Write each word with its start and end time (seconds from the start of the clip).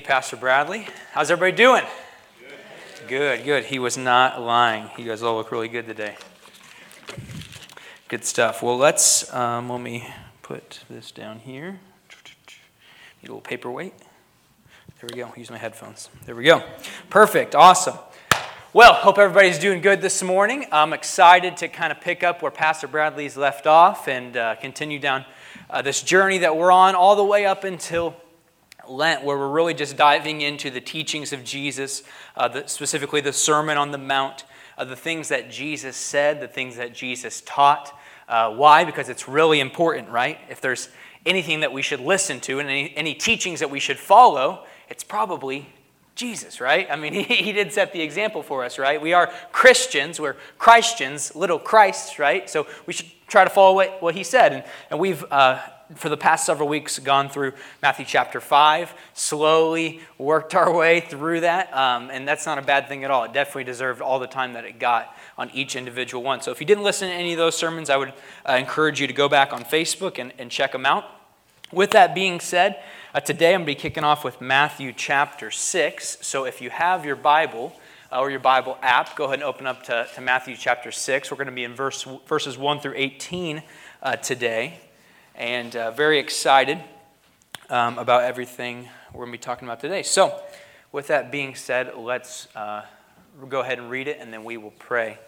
Pastor 0.00 0.36
Bradley. 0.36 0.86
How's 1.12 1.30
everybody 1.30 1.56
doing? 1.56 1.84
Good. 2.40 3.08
good, 3.08 3.44
good. 3.44 3.64
He 3.64 3.78
was 3.78 3.96
not 3.96 4.40
lying. 4.40 4.90
You 4.96 5.04
guys 5.04 5.22
all 5.22 5.36
look 5.36 5.50
really 5.50 5.68
good 5.68 5.86
today. 5.86 6.16
Good 8.08 8.24
stuff. 8.24 8.62
Well, 8.62 8.76
let's, 8.76 9.32
um, 9.34 9.68
let 9.68 9.80
me 9.80 10.08
put 10.42 10.80
this 10.88 11.10
down 11.10 11.40
here. 11.40 11.80
Need 13.22 13.28
a 13.28 13.32
little 13.32 13.40
paperweight. 13.40 13.94
There 15.00 15.10
we 15.12 15.18
go. 15.18 15.32
Use 15.36 15.50
my 15.50 15.58
headphones. 15.58 16.08
There 16.26 16.34
we 16.34 16.44
go. 16.44 16.62
Perfect. 17.10 17.54
Awesome. 17.54 17.98
Well, 18.72 18.94
hope 18.94 19.18
everybody's 19.18 19.58
doing 19.58 19.80
good 19.80 20.00
this 20.00 20.22
morning. 20.22 20.66
I'm 20.70 20.92
excited 20.92 21.56
to 21.58 21.68
kind 21.68 21.90
of 21.90 22.00
pick 22.00 22.22
up 22.22 22.42
where 22.42 22.50
Pastor 22.50 22.86
Bradley's 22.86 23.36
left 23.36 23.66
off 23.66 24.08
and 24.08 24.36
uh, 24.36 24.54
continue 24.56 24.98
down 24.98 25.24
uh, 25.70 25.82
this 25.82 26.02
journey 26.02 26.38
that 26.38 26.56
we're 26.56 26.70
on 26.70 26.94
all 26.94 27.16
the 27.16 27.24
way 27.24 27.46
up 27.46 27.64
until 27.64 28.14
Lent, 28.88 29.24
where 29.24 29.36
we're 29.36 29.48
really 29.48 29.74
just 29.74 29.96
diving 29.96 30.40
into 30.40 30.70
the 30.70 30.80
teachings 30.80 31.32
of 31.32 31.44
Jesus, 31.44 32.02
uh, 32.36 32.48
the, 32.48 32.66
specifically 32.66 33.20
the 33.20 33.32
Sermon 33.32 33.76
on 33.76 33.90
the 33.90 33.98
Mount, 33.98 34.44
uh, 34.76 34.84
the 34.84 34.96
things 34.96 35.28
that 35.28 35.50
Jesus 35.50 35.96
said, 35.96 36.40
the 36.40 36.48
things 36.48 36.76
that 36.76 36.94
Jesus 36.94 37.42
taught. 37.42 37.96
Uh, 38.28 38.50
why? 38.52 38.84
Because 38.84 39.08
it's 39.08 39.28
really 39.28 39.60
important, 39.60 40.08
right? 40.08 40.38
If 40.48 40.60
there's 40.60 40.88
anything 41.26 41.60
that 41.60 41.72
we 41.72 41.82
should 41.82 42.00
listen 42.00 42.40
to 42.40 42.58
and 42.58 42.68
any, 42.68 42.96
any 42.96 43.14
teachings 43.14 43.60
that 43.60 43.70
we 43.70 43.80
should 43.80 43.98
follow, 43.98 44.64
it's 44.88 45.04
probably 45.04 45.68
Jesus, 46.14 46.60
right? 46.60 46.86
I 46.90 46.96
mean, 46.96 47.12
he, 47.14 47.22
he 47.22 47.52
did 47.52 47.72
set 47.72 47.92
the 47.92 48.02
example 48.02 48.42
for 48.42 48.64
us, 48.64 48.78
right? 48.78 49.00
We 49.00 49.12
are 49.12 49.32
Christians, 49.52 50.20
we're 50.20 50.36
Christians, 50.58 51.34
little 51.34 51.58
Christs, 51.58 52.18
right? 52.18 52.48
So 52.50 52.66
we 52.86 52.92
should 52.92 53.06
try 53.28 53.44
to 53.44 53.50
follow 53.50 53.74
what, 53.74 54.02
what 54.02 54.14
he 54.14 54.24
said. 54.24 54.52
And, 54.52 54.64
and 54.90 55.00
we've 55.00 55.24
uh, 55.30 55.60
for 55.94 56.08
the 56.08 56.16
past 56.16 56.44
several 56.44 56.68
weeks 56.68 56.98
gone 56.98 57.28
through 57.28 57.52
Matthew 57.82 58.04
chapter 58.04 58.40
5, 58.40 58.94
slowly 59.14 60.00
worked 60.18 60.54
our 60.54 60.72
way 60.74 61.00
through 61.00 61.40
that. 61.40 61.74
Um, 61.74 62.10
and 62.10 62.28
that's 62.28 62.44
not 62.44 62.58
a 62.58 62.62
bad 62.62 62.88
thing 62.88 63.04
at 63.04 63.10
all. 63.10 63.24
It 63.24 63.32
definitely 63.32 63.64
deserved 63.64 64.02
all 64.02 64.18
the 64.18 64.26
time 64.26 64.52
that 64.52 64.64
it 64.64 64.78
got 64.78 65.14
on 65.38 65.50
each 65.52 65.76
individual 65.76 66.22
one. 66.22 66.42
So 66.42 66.50
if 66.50 66.60
you 66.60 66.66
didn't 66.66 66.84
listen 66.84 67.08
to 67.08 67.14
any 67.14 67.32
of 67.32 67.38
those 67.38 67.56
sermons, 67.56 67.88
I 67.90 67.96
would 67.96 68.12
uh, 68.48 68.52
encourage 68.52 69.00
you 69.00 69.06
to 69.06 69.12
go 69.12 69.28
back 69.28 69.52
on 69.52 69.64
Facebook 69.64 70.18
and, 70.18 70.32
and 70.38 70.50
check 70.50 70.72
them 70.72 70.84
out. 70.84 71.04
With 71.72 71.90
that 71.92 72.14
being 72.14 72.40
said, 72.40 72.82
uh, 73.14 73.20
today 73.20 73.54
I'm 73.54 73.60
going 73.60 73.66
to 73.66 73.70
be 73.72 73.74
kicking 73.74 74.04
off 74.04 74.24
with 74.24 74.40
Matthew 74.40 74.92
chapter 74.92 75.50
6. 75.50 76.18
So 76.20 76.44
if 76.44 76.60
you 76.60 76.70
have 76.70 77.04
your 77.04 77.16
Bible, 77.16 77.74
uh, 78.10 78.20
or 78.20 78.30
your 78.30 78.40
Bible 78.40 78.78
app, 78.80 79.16
go 79.16 79.24
ahead 79.24 79.34
and 79.34 79.42
open 79.44 79.66
up 79.66 79.82
to, 79.84 80.06
to 80.14 80.20
Matthew 80.20 80.56
chapter 80.56 80.90
6. 80.90 81.30
We're 81.30 81.36
going 81.36 81.46
to 81.46 81.52
be 81.52 81.64
in 81.64 81.74
verse, 81.74 82.06
verses 82.26 82.56
1 82.56 82.80
through 82.80 82.94
18 82.96 83.62
uh, 84.02 84.16
today 84.16 84.80
and 85.38 85.76
uh, 85.76 85.92
very 85.92 86.18
excited 86.18 86.82
um, 87.70 87.96
about 87.96 88.24
everything 88.24 88.88
we're 89.12 89.24
going 89.24 89.32
to 89.32 89.38
be 89.38 89.42
talking 89.42 89.68
about 89.68 89.78
today. 89.78 90.02
So, 90.02 90.38
with 90.90 91.06
that 91.06 91.30
being 91.30 91.54
said, 91.54 91.92
let's 91.96 92.48
uh, 92.56 92.82
go 93.48 93.60
ahead 93.60 93.78
and 93.78 93.88
read 93.88 94.08
it 94.08 94.18
and 94.20 94.32
then 94.32 94.42
we 94.42 94.56
will 94.56 94.72
pray. 94.72 95.18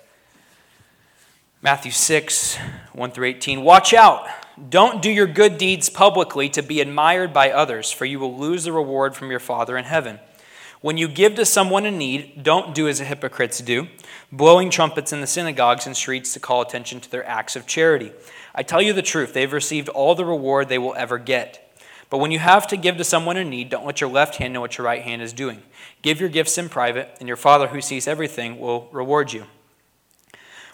Matthew 1.63 1.93
6, 1.93 2.57
1 2.93 3.11
through 3.13 3.27
18. 3.29 3.63
Watch 3.63 3.95
out! 3.95 4.27
Don't 4.69 5.01
do 5.01 5.11
your 5.11 5.27
good 5.27 5.59
deeds 5.59 5.89
publicly 5.89 6.49
to 6.51 6.63
be 6.63 6.81
admired 6.81 7.33
by 7.33 7.53
others, 7.53 7.93
for 7.93 8.05
you 8.05 8.19
will 8.19 8.37
lose 8.37 8.65
the 8.65 8.73
reward 8.73 9.15
from 9.15 9.31
your 9.31 9.41
Father 9.41 9.77
in 9.79 9.85
heaven. 9.85 10.19
When 10.81 10.97
you 10.97 11.09
give 11.09 11.35
to 11.35 11.45
someone 11.45 11.85
in 11.85 11.99
need, 11.99 12.43
don't 12.43 12.75
do 12.75 12.89
as 12.89 13.01
the 13.01 13.05
hypocrites 13.05 13.61
do, 13.61 13.89
blowing 14.33 14.71
trumpets 14.71 15.13
in 15.13 15.21
the 15.21 15.27
synagogues 15.27 15.87
and 15.87 15.95
streets 15.95 16.33
to 16.33 16.41
call 16.41 16.63
attention 16.63 17.01
to 17.01 17.11
their 17.11 17.27
acts 17.27 17.55
of 17.55 17.67
charity. 17.67 18.13
I 18.55 18.63
tell 18.63 18.81
you 18.81 18.95
the 18.95 19.03
truth, 19.03 19.35
they've 19.35 19.53
received 19.53 19.91
all 19.91 20.15
the 20.15 20.25
reward 20.25 20.69
they 20.69 20.79
will 20.79 20.95
ever 20.95 21.19
get. 21.19 21.71
But 22.09 22.19
when 22.19 22.31
you 22.31 22.39
have 22.39 22.67
to 22.69 22.79
give 22.79 22.97
to 22.97 23.05
someone 23.05 23.37
in 23.37 23.51
need, 23.51 23.69
don't 23.69 23.85
let 23.85 24.01
your 24.01 24.09
left 24.09 24.37
hand 24.37 24.55
know 24.55 24.63
what 24.63 24.79
your 24.79 24.87
right 24.87 25.03
hand 25.03 25.21
is 25.21 25.35
doing. 25.35 25.63
Give 26.01 26.19
your 26.19 26.31
gifts 26.31 26.57
in 26.57 26.71
private, 26.71 27.15
and 27.21 27.29
your 27.29 27.37
Father 27.37 27.69
who 27.69 27.83
sees 27.83 28.09
everything 28.09 28.59
will 28.59 28.89
reward 28.91 29.35
you. 29.35 29.45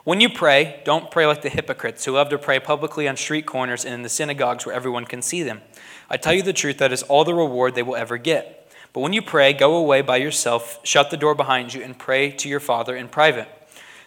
When 0.04 0.20
you 0.20 0.28
pray, 0.28 0.82
don't 0.84 1.10
pray 1.10 1.26
like 1.26 1.42
the 1.42 1.48
hypocrites 1.48 2.04
who 2.04 2.12
love 2.12 2.28
to 2.28 2.38
pray 2.38 2.60
publicly 2.60 3.08
on 3.08 3.16
street 3.16 3.44
corners 3.44 3.84
and 3.84 3.92
in 3.92 4.02
the 4.02 4.08
synagogues 4.08 4.64
where 4.64 4.74
everyone 4.74 5.04
can 5.04 5.20
see 5.20 5.42
them. 5.42 5.62
I 6.08 6.16
tell 6.16 6.32
you 6.32 6.42
the 6.42 6.52
truth, 6.52 6.78
that 6.78 6.92
is 6.92 7.02
all 7.02 7.24
the 7.24 7.34
reward 7.34 7.74
they 7.74 7.82
will 7.82 7.96
ever 7.96 8.16
get. 8.16 8.65
But 8.96 9.02
when 9.02 9.12
you 9.12 9.20
pray, 9.20 9.52
go 9.52 9.76
away 9.76 10.00
by 10.00 10.16
yourself, 10.16 10.80
shut 10.82 11.10
the 11.10 11.18
door 11.18 11.34
behind 11.34 11.74
you, 11.74 11.82
and 11.82 11.98
pray 11.98 12.30
to 12.30 12.48
your 12.48 12.60
Father 12.60 12.96
in 12.96 13.08
private. 13.08 13.46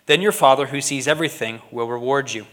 Then 0.07 0.19
your 0.19 0.31
Father 0.31 0.65
who 0.65 0.81
sees 0.81 1.07
everything 1.07 1.61
will 1.69 1.87
reward 1.87 2.33
you. 2.33 2.47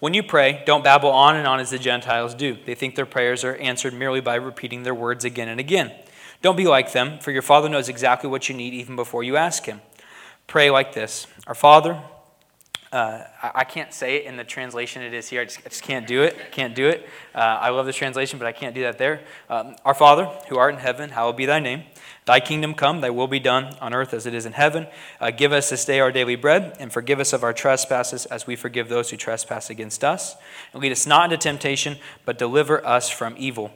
When 0.00 0.14
you 0.14 0.22
pray, 0.22 0.62
don't 0.64 0.82
babble 0.82 1.10
on 1.10 1.36
and 1.36 1.46
on 1.46 1.60
as 1.60 1.68
the 1.68 1.78
Gentiles 1.78 2.34
do. 2.34 2.56
They 2.64 2.74
think 2.74 2.94
their 2.94 3.04
prayers 3.04 3.44
are 3.44 3.56
answered 3.56 3.92
merely 3.92 4.22
by 4.22 4.36
repeating 4.36 4.82
their 4.82 4.94
words 4.94 5.26
again 5.26 5.50
and 5.50 5.60
again. 5.60 5.92
Don't 6.40 6.56
be 6.56 6.66
like 6.66 6.92
them, 6.92 7.18
for 7.18 7.32
your 7.32 7.42
Father 7.42 7.68
knows 7.68 7.90
exactly 7.90 8.30
what 8.30 8.48
you 8.48 8.54
need 8.54 8.72
even 8.72 8.96
before 8.96 9.22
you 9.22 9.36
ask 9.36 9.66
Him. 9.66 9.82
Pray 10.46 10.70
like 10.70 10.94
this 10.94 11.26
Our 11.46 11.54
Father, 11.54 12.02
uh, 12.92 13.24
I, 13.42 13.64
can't 13.64 13.92
say 13.92 14.16
it 14.16 14.26
in 14.26 14.36
the 14.36 14.44
translation 14.44 15.02
it 15.02 15.14
is 15.14 15.28
here. 15.28 15.40
I 15.40 15.44
just, 15.46 15.60
I 15.60 15.70
just 15.70 15.82
can't 15.82 16.06
do 16.06 16.22
it. 16.22 16.52
Can't 16.52 16.74
do 16.74 16.88
it. 16.88 17.08
Uh, 17.34 17.38
I 17.38 17.70
love 17.70 17.86
the 17.86 17.92
translation, 17.92 18.38
but 18.38 18.46
I 18.46 18.52
can't 18.52 18.74
do 18.74 18.82
that 18.82 18.98
there. 18.98 19.22
Um, 19.48 19.76
Our 19.84 19.94
Father, 19.94 20.26
who 20.48 20.58
art 20.58 20.74
in 20.74 20.80
heaven, 20.80 21.08
hallowed 21.08 21.38
be 21.38 21.46
thy 21.46 21.58
name. 21.58 21.84
Thy 22.26 22.38
kingdom 22.38 22.74
come, 22.74 23.00
thy 23.00 23.08
will 23.08 23.26
be 23.26 23.40
done 23.40 23.74
on 23.80 23.94
earth 23.94 24.12
as 24.12 24.26
it 24.26 24.34
is 24.34 24.44
in 24.44 24.52
heaven. 24.52 24.86
Uh, 25.20 25.30
give 25.30 25.52
us 25.52 25.70
this 25.70 25.86
day 25.86 26.00
our 26.00 26.12
daily 26.12 26.36
bread, 26.36 26.76
and 26.78 26.92
forgive 26.92 27.18
us 27.18 27.32
of 27.32 27.42
our 27.42 27.54
trespasses 27.54 28.26
as 28.26 28.46
we 28.46 28.56
forgive 28.56 28.90
those 28.90 29.10
who 29.10 29.16
trespass 29.16 29.70
against 29.70 30.04
us. 30.04 30.36
And 30.74 30.82
lead 30.82 30.92
us 30.92 31.06
not 31.06 31.24
into 31.24 31.38
temptation, 31.38 31.96
but 32.26 32.38
deliver 32.38 32.86
us 32.86 33.08
from 33.08 33.34
evil. 33.38 33.72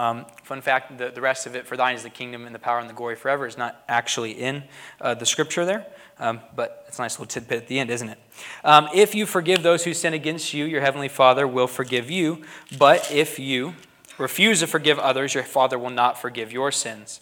Um, 0.00 0.24
fun 0.44 0.62
fact 0.62 0.96
the, 0.96 1.10
the 1.10 1.20
rest 1.20 1.46
of 1.46 1.54
it, 1.54 1.66
for 1.66 1.76
thine 1.76 1.94
is 1.94 2.04
the 2.04 2.08
kingdom 2.08 2.46
and 2.46 2.54
the 2.54 2.58
power 2.58 2.78
and 2.78 2.88
the 2.88 2.94
glory 2.94 3.16
forever, 3.16 3.46
is 3.46 3.58
not 3.58 3.84
actually 3.86 4.30
in 4.32 4.62
uh, 4.98 5.12
the 5.12 5.26
scripture 5.26 5.66
there. 5.66 5.86
Um, 6.18 6.40
but 6.56 6.86
it's 6.88 6.98
a 6.98 7.02
nice 7.02 7.18
little 7.18 7.26
tidbit 7.26 7.58
at 7.58 7.68
the 7.68 7.78
end, 7.78 7.90
isn't 7.90 8.08
it? 8.08 8.18
Um, 8.64 8.88
if 8.94 9.14
you 9.14 9.26
forgive 9.26 9.62
those 9.62 9.84
who 9.84 9.92
sin 9.92 10.14
against 10.14 10.54
you, 10.54 10.64
your 10.64 10.80
heavenly 10.80 11.08
Father 11.08 11.46
will 11.46 11.66
forgive 11.66 12.10
you. 12.10 12.42
But 12.78 13.12
if 13.12 13.38
you 13.38 13.74
refuse 14.16 14.60
to 14.60 14.66
forgive 14.66 14.98
others, 14.98 15.34
your 15.34 15.44
Father 15.44 15.78
will 15.78 15.90
not 15.90 16.18
forgive 16.18 16.50
your 16.50 16.72
sins. 16.72 17.20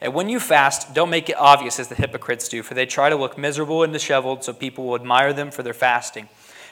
And 0.00 0.12
when 0.12 0.28
you 0.28 0.40
fast, 0.40 0.92
don't 0.94 1.10
make 1.10 1.28
it 1.28 1.36
obvious 1.38 1.78
as 1.78 1.86
the 1.86 1.94
hypocrites 1.94 2.48
do, 2.48 2.64
for 2.64 2.74
they 2.74 2.86
try 2.86 3.10
to 3.10 3.16
look 3.16 3.38
miserable 3.38 3.84
and 3.84 3.92
disheveled 3.92 4.42
so 4.42 4.52
people 4.52 4.86
will 4.86 4.96
admire 4.96 5.32
them 5.32 5.52
for 5.52 5.62
their 5.62 5.72
fasting. 5.72 6.28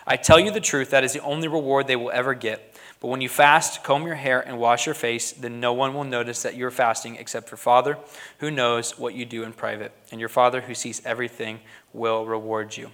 I 0.09 0.17
tell 0.17 0.41
you 0.41 0.51
the 0.51 0.61
truth, 0.61 0.91
that 0.91 1.05
is 1.05 1.13
the 1.13 1.23
only 1.23 1.47
reward 1.47 1.87
they 1.87 1.97
will 1.97 2.11
ever 2.11 2.35
get. 2.35 2.76
But 3.01 3.09
when 3.09 3.21
you 3.21 3.29
fast, 3.29 3.85
comb 3.85 4.07
your 4.07 4.15
hair 4.17 4.41
and 4.41 4.59
wash 4.59 4.87
your 4.87 4.95
face, 4.95 5.33
then 5.33 5.61
no 5.61 5.73
one 5.73 5.95
will 5.95 6.05
notice 6.05 6.43
that 6.43 6.57
you're 6.57 6.71
fasting 6.71 7.17
except 7.17 7.51
your 7.51 7.59
Father, 7.59 7.99
who 8.39 8.51
knows 8.51 8.99
what 8.99 9.15
you 9.15 9.25
do 9.25 9.43
in 9.43 9.53
private. 9.53 9.93
And 10.11 10.19
your 10.19 10.31
Father, 10.31 10.63
who 10.63 10.75
sees 10.75 11.05
everything, 11.05 11.61
will 11.93 12.25
reward 12.25 12.77
you. 12.77 12.91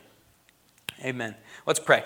Amen. 1.04 1.36
Let's 1.66 1.80
pray. 1.80 2.04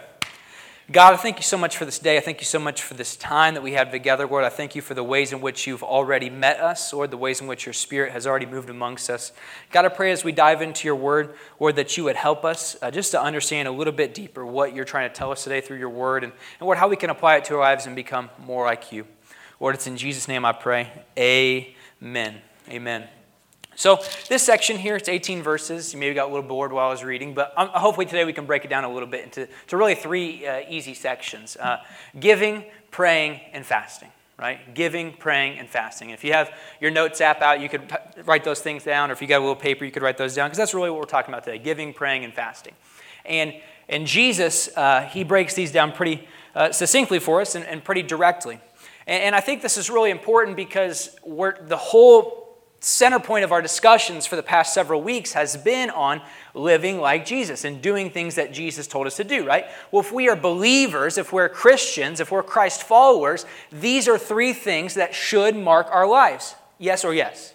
God, 0.92 1.14
I 1.14 1.16
thank 1.16 1.38
you 1.38 1.42
so 1.42 1.58
much 1.58 1.76
for 1.76 1.84
this 1.84 1.98
day. 1.98 2.16
I 2.16 2.20
thank 2.20 2.40
you 2.40 2.44
so 2.44 2.60
much 2.60 2.80
for 2.80 2.94
this 2.94 3.16
time 3.16 3.54
that 3.54 3.62
we 3.62 3.72
have 3.72 3.90
together, 3.90 4.24
Lord. 4.24 4.44
I 4.44 4.50
thank 4.50 4.76
you 4.76 4.82
for 4.82 4.94
the 4.94 5.02
ways 5.02 5.32
in 5.32 5.40
which 5.40 5.66
you've 5.66 5.82
already 5.82 6.30
met 6.30 6.60
us, 6.60 6.92
Lord, 6.92 7.10
the 7.10 7.16
ways 7.16 7.40
in 7.40 7.48
which 7.48 7.66
your 7.66 7.72
Spirit 7.72 8.12
has 8.12 8.24
already 8.24 8.46
moved 8.46 8.70
amongst 8.70 9.10
us. 9.10 9.32
God, 9.72 9.84
I 9.84 9.88
pray 9.88 10.12
as 10.12 10.22
we 10.22 10.30
dive 10.30 10.62
into 10.62 10.86
your 10.86 10.94
word, 10.94 11.34
Lord, 11.58 11.74
that 11.74 11.96
you 11.96 12.04
would 12.04 12.14
help 12.14 12.44
us 12.44 12.76
uh, 12.82 12.92
just 12.92 13.10
to 13.10 13.20
understand 13.20 13.66
a 13.66 13.72
little 13.72 13.92
bit 13.92 14.14
deeper 14.14 14.46
what 14.46 14.76
you're 14.76 14.84
trying 14.84 15.10
to 15.10 15.14
tell 15.14 15.32
us 15.32 15.42
today 15.42 15.60
through 15.60 15.78
your 15.78 15.90
word, 15.90 16.22
and, 16.22 16.32
and 16.60 16.66
Lord, 16.66 16.78
how 16.78 16.86
we 16.86 16.96
can 16.96 17.10
apply 17.10 17.36
it 17.38 17.44
to 17.46 17.54
our 17.54 17.60
lives 17.60 17.86
and 17.86 17.96
become 17.96 18.30
more 18.38 18.64
like 18.64 18.92
you. 18.92 19.08
Lord, 19.58 19.74
it's 19.74 19.88
in 19.88 19.96
Jesus' 19.96 20.28
name 20.28 20.44
I 20.44 20.52
pray. 20.52 20.92
Amen. 21.18 22.36
Amen. 22.70 23.15
So, 23.78 24.00
this 24.30 24.42
section 24.42 24.78
here, 24.78 24.96
it's 24.96 25.06
18 25.06 25.42
verses. 25.42 25.92
You 25.92 26.00
maybe 26.00 26.14
got 26.14 26.30
a 26.30 26.32
little 26.32 26.48
bored 26.48 26.72
while 26.72 26.88
I 26.88 26.90
was 26.90 27.04
reading, 27.04 27.34
but 27.34 27.52
um, 27.58 27.68
hopefully 27.68 28.06
today 28.06 28.24
we 28.24 28.32
can 28.32 28.46
break 28.46 28.64
it 28.64 28.68
down 28.68 28.84
a 28.84 28.90
little 28.90 29.08
bit 29.08 29.22
into 29.22 29.46
to 29.66 29.76
really 29.76 29.94
three 29.94 30.46
uh, 30.46 30.62
easy 30.66 30.94
sections 30.94 31.58
uh, 31.58 31.82
giving, 32.18 32.64
praying, 32.90 33.38
and 33.52 33.66
fasting, 33.66 34.08
right? 34.38 34.74
Giving, 34.74 35.12
praying, 35.12 35.58
and 35.58 35.68
fasting. 35.68 36.08
If 36.08 36.24
you 36.24 36.32
have 36.32 36.54
your 36.80 36.90
notes 36.90 37.20
app 37.20 37.42
out, 37.42 37.60
you 37.60 37.68
could 37.68 37.94
write 38.24 38.44
those 38.44 38.60
things 38.60 38.82
down, 38.82 39.10
or 39.10 39.12
if 39.12 39.20
you 39.20 39.28
got 39.28 39.38
a 39.38 39.44
little 39.44 39.54
paper, 39.54 39.84
you 39.84 39.92
could 39.92 40.02
write 40.02 40.16
those 40.16 40.34
down, 40.34 40.48
because 40.48 40.56
that's 40.56 40.72
really 40.72 40.88
what 40.88 40.98
we're 40.98 41.04
talking 41.04 41.34
about 41.34 41.44
today 41.44 41.58
giving, 41.58 41.92
praying, 41.92 42.24
and 42.24 42.32
fasting. 42.32 42.72
And, 43.26 43.52
and 43.90 44.06
Jesus, 44.06 44.74
uh, 44.74 45.02
he 45.02 45.22
breaks 45.22 45.52
these 45.52 45.70
down 45.70 45.92
pretty 45.92 46.26
uh, 46.54 46.72
succinctly 46.72 47.18
for 47.18 47.42
us 47.42 47.54
and, 47.54 47.66
and 47.66 47.84
pretty 47.84 48.02
directly. 48.02 48.58
And, 49.06 49.36
I 49.36 49.40
think 49.40 49.62
this 49.62 49.76
is 49.76 49.88
really 49.88 50.10
important 50.10 50.56
because 50.56 51.14
the 51.24 51.76
whole 51.78 52.35
center 52.80 53.18
point 53.18 53.44
of 53.44 53.52
our 53.52 53.62
discussions 53.62 54.26
for 54.26 54.36
the 54.36 54.42
past 54.42 54.72
several 54.72 55.02
weeks 55.02 55.32
has 55.32 55.56
been 55.56 55.90
on 55.90 56.22
living 56.54 57.00
like 57.00 57.26
Jesus 57.26 57.64
and 57.64 57.82
doing 57.82 58.10
things 58.10 58.36
that 58.36 58.52
Jesus 58.52 58.86
told 58.86 59.06
us 59.06 59.16
to 59.16 59.24
do, 59.24 59.44
right? 59.46 59.66
Well, 59.90 60.00
if 60.00 60.12
we 60.12 60.28
are 60.28 60.36
believers, 60.36 61.18
if 61.18 61.32
we're 61.32 61.48
Christians, 61.48 62.20
if 62.20 62.30
we're 62.30 62.42
Christ 62.42 62.82
followers, 62.82 63.44
these 63.72 64.06
are 64.08 64.18
three 64.18 64.52
things 64.52 64.94
that 64.94 65.14
should 65.14 65.56
mark 65.56 65.88
our 65.90 66.06
lives. 66.06 66.54
Yes 66.78 67.04
or 67.04 67.14
yes? 67.14 67.54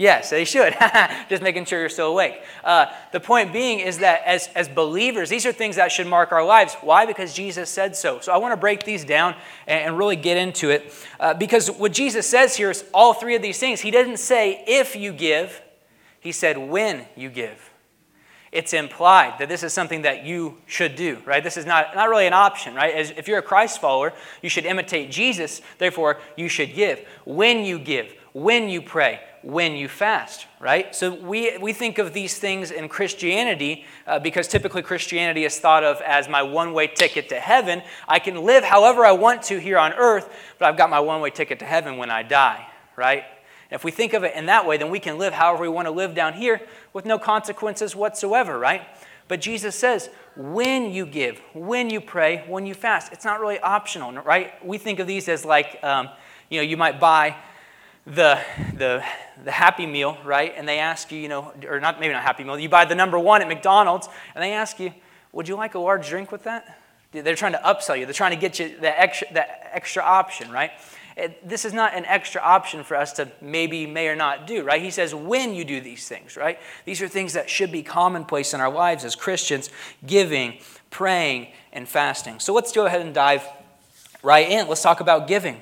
Yes, 0.00 0.30
they 0.30 0.46
should. 0.46 0.74
Just 1.28 1.42
making 1.42 1.66
sure 1.66 1.78
you're 1.78 1.90
still 1.90 2.06
awake. 2.06 2.40
Uh, 2.64 2.86
the 3.12 3.20
point 3.20 3.52
being 3.52 3.80
is 3.80 3.98
that 3.98 4.22
as, 4.24 4.48
as 4.54 4.66
believers, 4.66 5.28
these 5.28 5.44
are 5.44 5.52
things 5.52 5.76
that 5.76 5.92
should 5.92 6.06
mark 6.06 6.32
our 6.32 6.42
lives. 6.42 6.74
Why? 6.80 7.04
Because 7.04 7.34
Jesus 7.34 7.68
said 7.68 7.94
so. 7.94 8.18
So 8.20 8.32
I 8.32 8.38
want 8.38 8.52
to 8.52 8.56
break 8.56 8.84
these 8.84 9.04
down 9.04 9.34
and, 9.66 9.84
and 9.84 9.98
really 9.98 10.16
get 10.16 10.38
into 10.38 10.70
it. 10.70 10.94
Uh, 11.20 11.34
because 11.34 11.70
what 11.70 11.92
Jesus 11.92 12.26
says 12.26 12.56
here 12.56 12.70
is 12.70 12.82
all 12.94 13.12
three 13.12 13.36
of 13.36 13.42
these 13.42 13.58
things. 13.58 13.82
He 13.82 13.90
didn't 13.90 14.16
say 14.16 14.64
if 14.66 14.96
you 14.96 15.12
give, 15.12 15.60
he 16.18 16.32
said 16.32 16.56
when 16.56 17.04
you 17.14 17.28
give 17.28 17.70
it's 18.52 18.72
implied 18.72 19.38
that 19.38 19.48
this 19.48 19.62
is 19.62 19.72
something 19.72 20.02
that 20.02 20.24
you 20.24 20.56
should 20.66 20.96
do, 20.96 21.22
right? 21.24 21.44
This 21.44 21.56
is 21.56 21.66
not, 21.66 21.94
not 21.94 22.08
really 22.08 22.26
an 22.26 22.32
option, 22.32 22.74
right? 22.74 22.92
As, 22.92 23.12
if 23.12 23.28
you're 23.28 23.38
a 23.38 23.42
Christ 23.42 23.80
follower, 23.80 24.12
you 24.42 24.48
should 24.48 24.64
imitate 24.64 25.10
Jesus, 25.10 25.62
therefore, 25.78 26.18
you 26.36 26.48
should 26.48 26.74
give. 26.74 27.06
When 27.24 27.64
you 27.64 27.78
give, 27.78 28.12
when 28.32 28.68
you 28.68 28.80
pray, 28.82 29.20
when 29.42 29.74
you 29.74 29.88
fast, 29.88 30.46
right? 30.60 30.94
So 30.94 31.14
we, 31.14 31.56
we 31.58 31.72
think 31.72 31.98
of 31.98 32.12
these 32.12 32.38
things 32.38 32.70
in 32.70 32.88
Christianity 32.88 33.84
uh, 34.06 34.18
because 34.18 34.46
typically 34.48 34.82
Christianity 34.82 35.44
is 35.44 35.58
thought 35.58 35.82
of 35.84 36.00
as 36.02 36.28
my 36.28 36.42
one 36.42 36.72
way 36.72 36.86
ticket 36.86 37.28
to 37.30 37.40
heaven. 37.40 37.82
I 38.06 38.18
can 38.18 38.44
live 38.44 38.64
however 38.64 39.04
I 39.04 39.12
want 39.12 39.42
to 39.44 39.58
here 39.58 39.78
on 39.78 39.92
earth, 39.94 40.32
but 40.58 40.68
I've 40.68 40.76
got 40.76 40.90
my 40.90 41.00
one 41.00 41.20
way 41.20 41.30
ticket 41.30 41.58
to 41.60 41.64
heaven 41.64 41.96
when 41.96 42.10
I 42.10 42.22
die, 42.22 42.66
right? 42.96 43.24
if 43.70 43.84
we 43.84 43.90
think 43.90 44.14
of 44.14 44.24
it 44.24 44.34
in 44.34 44.46
that 44.46 44.66
way, 44.66 44.76
then 44.76 44.90
we 44.90 44.98
can 44.98 45.16
live 45.18 45.32
however 45.32 45.62
we 45.62 45.68
want 45.68 45.86
to 45.86 45.92
live 45.92 46.14
down 46.14 46.34
here 46.34 46.60
with 46.92 47.04
no 47.04 47.18
consequences 47.18 47.94
whatsoever, 47.94 48.58
right? 48.58 48.82
But 49.28 49.40
Jesus 49.40 49.76
says, 49.76 50.10
when 50.36 50.90
you 50.90 51.06
give, 51.06 51.38
when 51.54 51.88
you 51.88 52.00
pray, 52.00 52.44
when 52.48 52.66
you 52.66 52.74
fast, 52.74 53.12
it's 53.12 53.24
not 53.24 53.40
really 53.40 53.60
optional, 53.60 54.12
right? 54.12 54.64
We 54.66 54.76
think 54.76 54.98
of 54.98 55.06
these 55.06 55.28
as 55.28 55.44
like, 55.44 55.78
um, 55.84 56.08
you 56.48 56.58
know, 56.58 56.64
you 56.64 56.76
might 56.76 56.98
buy 56.98 57.36
the, 58.06 58.40
the, 58.74 59.04
the 59.44 59.50
Happy 59.50 59.86
Meal, 59.86 60.16
right? 60.24 60.52
And 60.56 60.68
they 60.68 60.78
ask 60.78 61.12
you, 61.12 61.18
you 61.18 61.28
know, 61.28 61.52
or 61.68 61.80
not 61.80 62.00
maybe 62.00 62.12
not 62.12 62.22
Happy 62.22 62.44
Meal, 62.44 62.58
you 62.58 62.68
buy 62.68 62.84
the 62.84 62.94
number 62.94 63.18
one 63.18 63.42
at 63.42 63.48
McDonald's, 63.48 64.08
and 64.34 64.42
they 64.42 64.52
ask 64.52 64.80
you, 64.80 64.92
would 65.32 65.48
you 65.48 65.56
like 65.56 65.74
a 65.74 65.78
large 65.78 66.08
drink 66.08 66.32
with 66.32 66.44
that? 66.44 66.78
They're 67.12 67.34
trying 67.34 67.52
to 67.52 67.58
upsell 67.58 67.98
you. 67.98 68.06
They're 68.06 68.14
trying 68.14 68.32
to 68.32 68.40
get 68.40 68.58
you 68.58 68.76
that 68.80 69.00
extra, 69.00 69.32
that 69.32 69.70
extra 69.72 70.02
option, 70.02 70.50
right? 70.50 70.70
it, 71.20 71.48
this 71.48 71.64
is 71.64 71.72
not 71.72 71.94
an 71.94 72.04
extra 72.06 72.40
option 72.40 72.82
for 72.82 72.96
us 72.96 73.12
to 73.14 73.30
maybe, 73.40 73.86
may 73.86 74.08
or 74.08 74.16
not 74.16 74.46
do, 74.46 74.64
right? 74.64 74.82
He 74.82 74.90
says 74.90 75.14
when 75.14 75.54
you 75.54 75.64
do 75.64 75.80
these 75.80 76.08
things, 76.08 76.36
right? 76.36 76.58
These 76.84 77.02
are 77.02 77.08
things 77.08 77.34
that 77.34 77.50
should 77.50 77.70
be 77.70 77.82
commonplace 77.82 78.54
in 78.54 78.60
our 78.60 78.70
lives 78.70 79.04
as 79.04 79.14
Christians 79.14 79.70
giving, 80.06 80.58
praying, 80.90 81.48
and 81.72 81.88
fasting. 81.88 82.40
So 82.40 82.54
let's 82.54 82.72
go 82.72 82.86
ahead 82.86 83.00
and 83.00 83.14
dive 83.14 83.46
right 84.22 84.48
in. 84.48 84.68
Let's 84.68 84.82
talk 84.82 85.00
about 85.00 85.28
giving. 85.28 85.60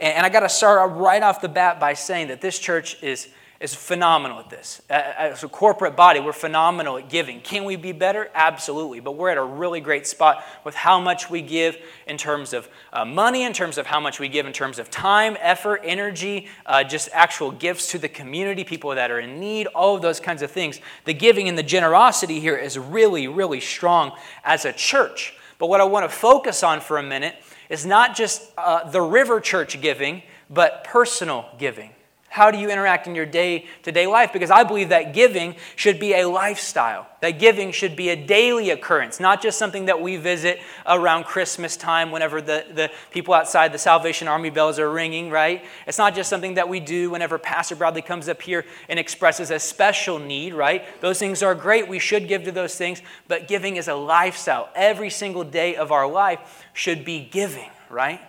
And, 0.00 0.26
I 0.26 0.28
got 0.28 0.40
to 0.40 0.48
start 0.48 0.92
right 0.92 1.22
off 1.22 1.40
the 1.40 1.48
bat 1.48 1.78
by 1.78 1.94
saying 1.94 2.28
that 2.28 2.40
this 2.40 2.58
church 2.58 3.02
is 3.02 3.28
is 3.60 3.74
phenomenal 3.74 4.40
at 4.40 4.50
this. 4.50 4.82
As 4.90 5.42
a 5.42 5.48
corporate 5.48 5.96
body, 5.96 6.20
we're 6.20 6.32
phenomenal 6.32 6.98
at 6.98 7.08
giving. 7.08 7.40
Can 7.40 7.64
we 7.64 7.76
be 7.76 7.92
better? 7.92 8.28
Absolutely. 8.34 9.00
But 9.00 9.12
we're 9.12 9.30
at 9.30 9.38
a 9.38 9.42
really 9.42 9.80
great 9.80 10.06
spot 10.06 10.44
with 10.64 10.74
how 10.74 11.00
much 11.00 11.30
we 11.30 11.40
give 11.40 11.78
in 12.06 12.18
terms 12.18 12.52
of 12.52 12.68
uh, 12.92 13.06
money, 13.06 13.44
in 13.44 13.54
terms 13.54 13.78
of 13.78 13.86
how 13.86 14.00
much 14.00 14.20
we 14.20 14.28
give 14.28 14.44
in 14.44 14.52
terms 14.52 14.78
of 14.78 14.90
time, 14.90 15.36
effort, 15.40 15.80
energy, 15.84 16.48
uh, 16.66 16.84
just 16.84 17.08
actual 17.12 17.52
gifts 17.52 17.90
to 17.92 17.98
the 17.98 18.08
community, 18.08 18.64
people 18.64 18.94
that 18.94 19.10
are 19.10 19.20
in 19.20 19.40
need, 19.40 19.66
all 19.68 19.96
of 19.96 20.02
those 20.02 20.20
kinds 20.20 20.42
of 20.42 20.50
things. 20.50 20.80
The 21.04 21.14
giving 21.14 21.48
and 21.48 21.56
the 21.56 21.62
generosity 21.62 22.40
here 22.40 22.56
is 22.56 22.76
really, 22.76 23.28
really 23.28 23.60
strong 23.60 24.12
as 24.44 24.64
a 24.64 24.72
church. 24.72 25.32
But 25.58 25.68
what 25.68 25.80
I 25.80 25.84
want 25.84 26.10
to 26.10 26.14
focus 26.14 26.62
on 26.62 26.80
for 26.80 26.98
a 26.98 27.02
minute 27.02 27.36
is 27.74 27.84
not 27.84 28.14
just 28.14 28.40
uh, 28.56 28.88
the 28.88 29.02
river 29.02 29.40
church 29.40 29.80
giving, 29.80 30.22
but 30.48 30.84
personal 30.84 31.46
giving. 31.58 31.90
How 32.34 32.50
do 32.50 32.58
you 32.58 32.68
interact 32.68 33.06
in 33.06 33.14
your 33.14 33.26
day 33.26 33.66
to 33.84 33.92
day 33.92 34.08
life? 34.08 34.32
Because 34.32 34.50
I 34.50 34.64
believe 34.64 34.88
that 34.88 35.14
giving 35.14 35.54
should 35.76 36.00
be 36.00 36.14
a 36.14 36.28
lifestyle, 36.28 37.06
that 37.20 37.38
giving 37.38 37.70
should 37.70 37.94
be 37.94 38.08
a 38.08 38.16
daily 38.16 38.70
occurrence, 38.70 39.20
not 39.20 39.40
just 39.40 39.56
something 39.56 39.84
that 39.84 40.02
we 40.02 40.16
visit 40.16 40.58
around 40.84 41.26
Christmas 41.26 41.76
time 41.76 42.10
whenever 42.10 42.42
the, 42.42 42.66
the 42.74 42.90
people 43.12 43.34
outside 43.34 43.70
the 43.70 43.78
Salvation 43.78 44.26
Army 44.26 44.50
bells 44.50 44.80
are 44.80 44.90
ringing, 44.90 45.30
right? 45.30 45.64
It's 45.86 45.96
not 45.96 46.16
just 46.16 46.28
something 46.28 46.54
that 46.54 46.68
we 46.68 46.80
do 46.80 47.10
whenever 47.10 47.38
Pastor 47.38 47.76
Bradley 47.76 48.02
comes 48.02 48.28
up 48.28 48.42
here 48.42 48.64
and 48.88 48.98
expresses 48.98 49.52
a 49.52 49.60
special 49.60 50.18
need, 50.18 50.54
right? 50.54 50.84
Those 51.00 51.20
things 51.20 51.40
are 51.40 51.54
great. 51.54 51.86
We 51.86 52.00
should 52.00 52.26
give 52.26 52.42
to 52.46 52.50
those 52.50 52.74
things, 52.74 53.00
but 53.28 53.46
giving 53.46 53.76
is 53.76 53.86
a 53.86 53.94
lifestyle. 53.94 54.70
Every 54.74 55.10
single 55.10 55.44
day 55.44 55.76
of 55.76 55.92
our 55.92 56.10
life 56.10 56.64
should 56.72 57.04
be 57.04 57.28
giving, 57.30 57.70
right? 57.88 58.20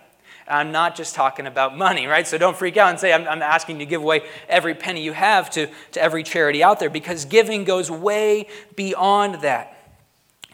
I'm 0.48 0.72
not 0.72 0.96
just 0.96 1.16
talking 1.16 1.48
about 1.48 1.76
money, 1.76 2.06
right? 2.06 2.28
So 2.28 2.38
don't 2.38 2.56
freak 2.56 2.78
out 2.78 2.90
and 2.90 3.00
say, 3.00 3.12
I'm, 3.12 3.28
I'm, 3.28 3.42
asking 3.42 3.80
you 3.80 3.86
to 3.86 3.90
give 3.90 4.02
away 4.02 4.22
every 4.48 4.76
penny 4.76 5.02
you 5.02 5.14
have 5.14 5.50
to, 5.52 5.68
to 5.94 6.02
every 6.02 6.24
charity 6.24 6.64
out 6.64 6.80
there 6.80 6.90
because 6.90 7.26
giving 7.26 7.64
goes 7.64 7.90
way 7.90 8.48
beyond 8.76 9.42
that. 9.42 9.76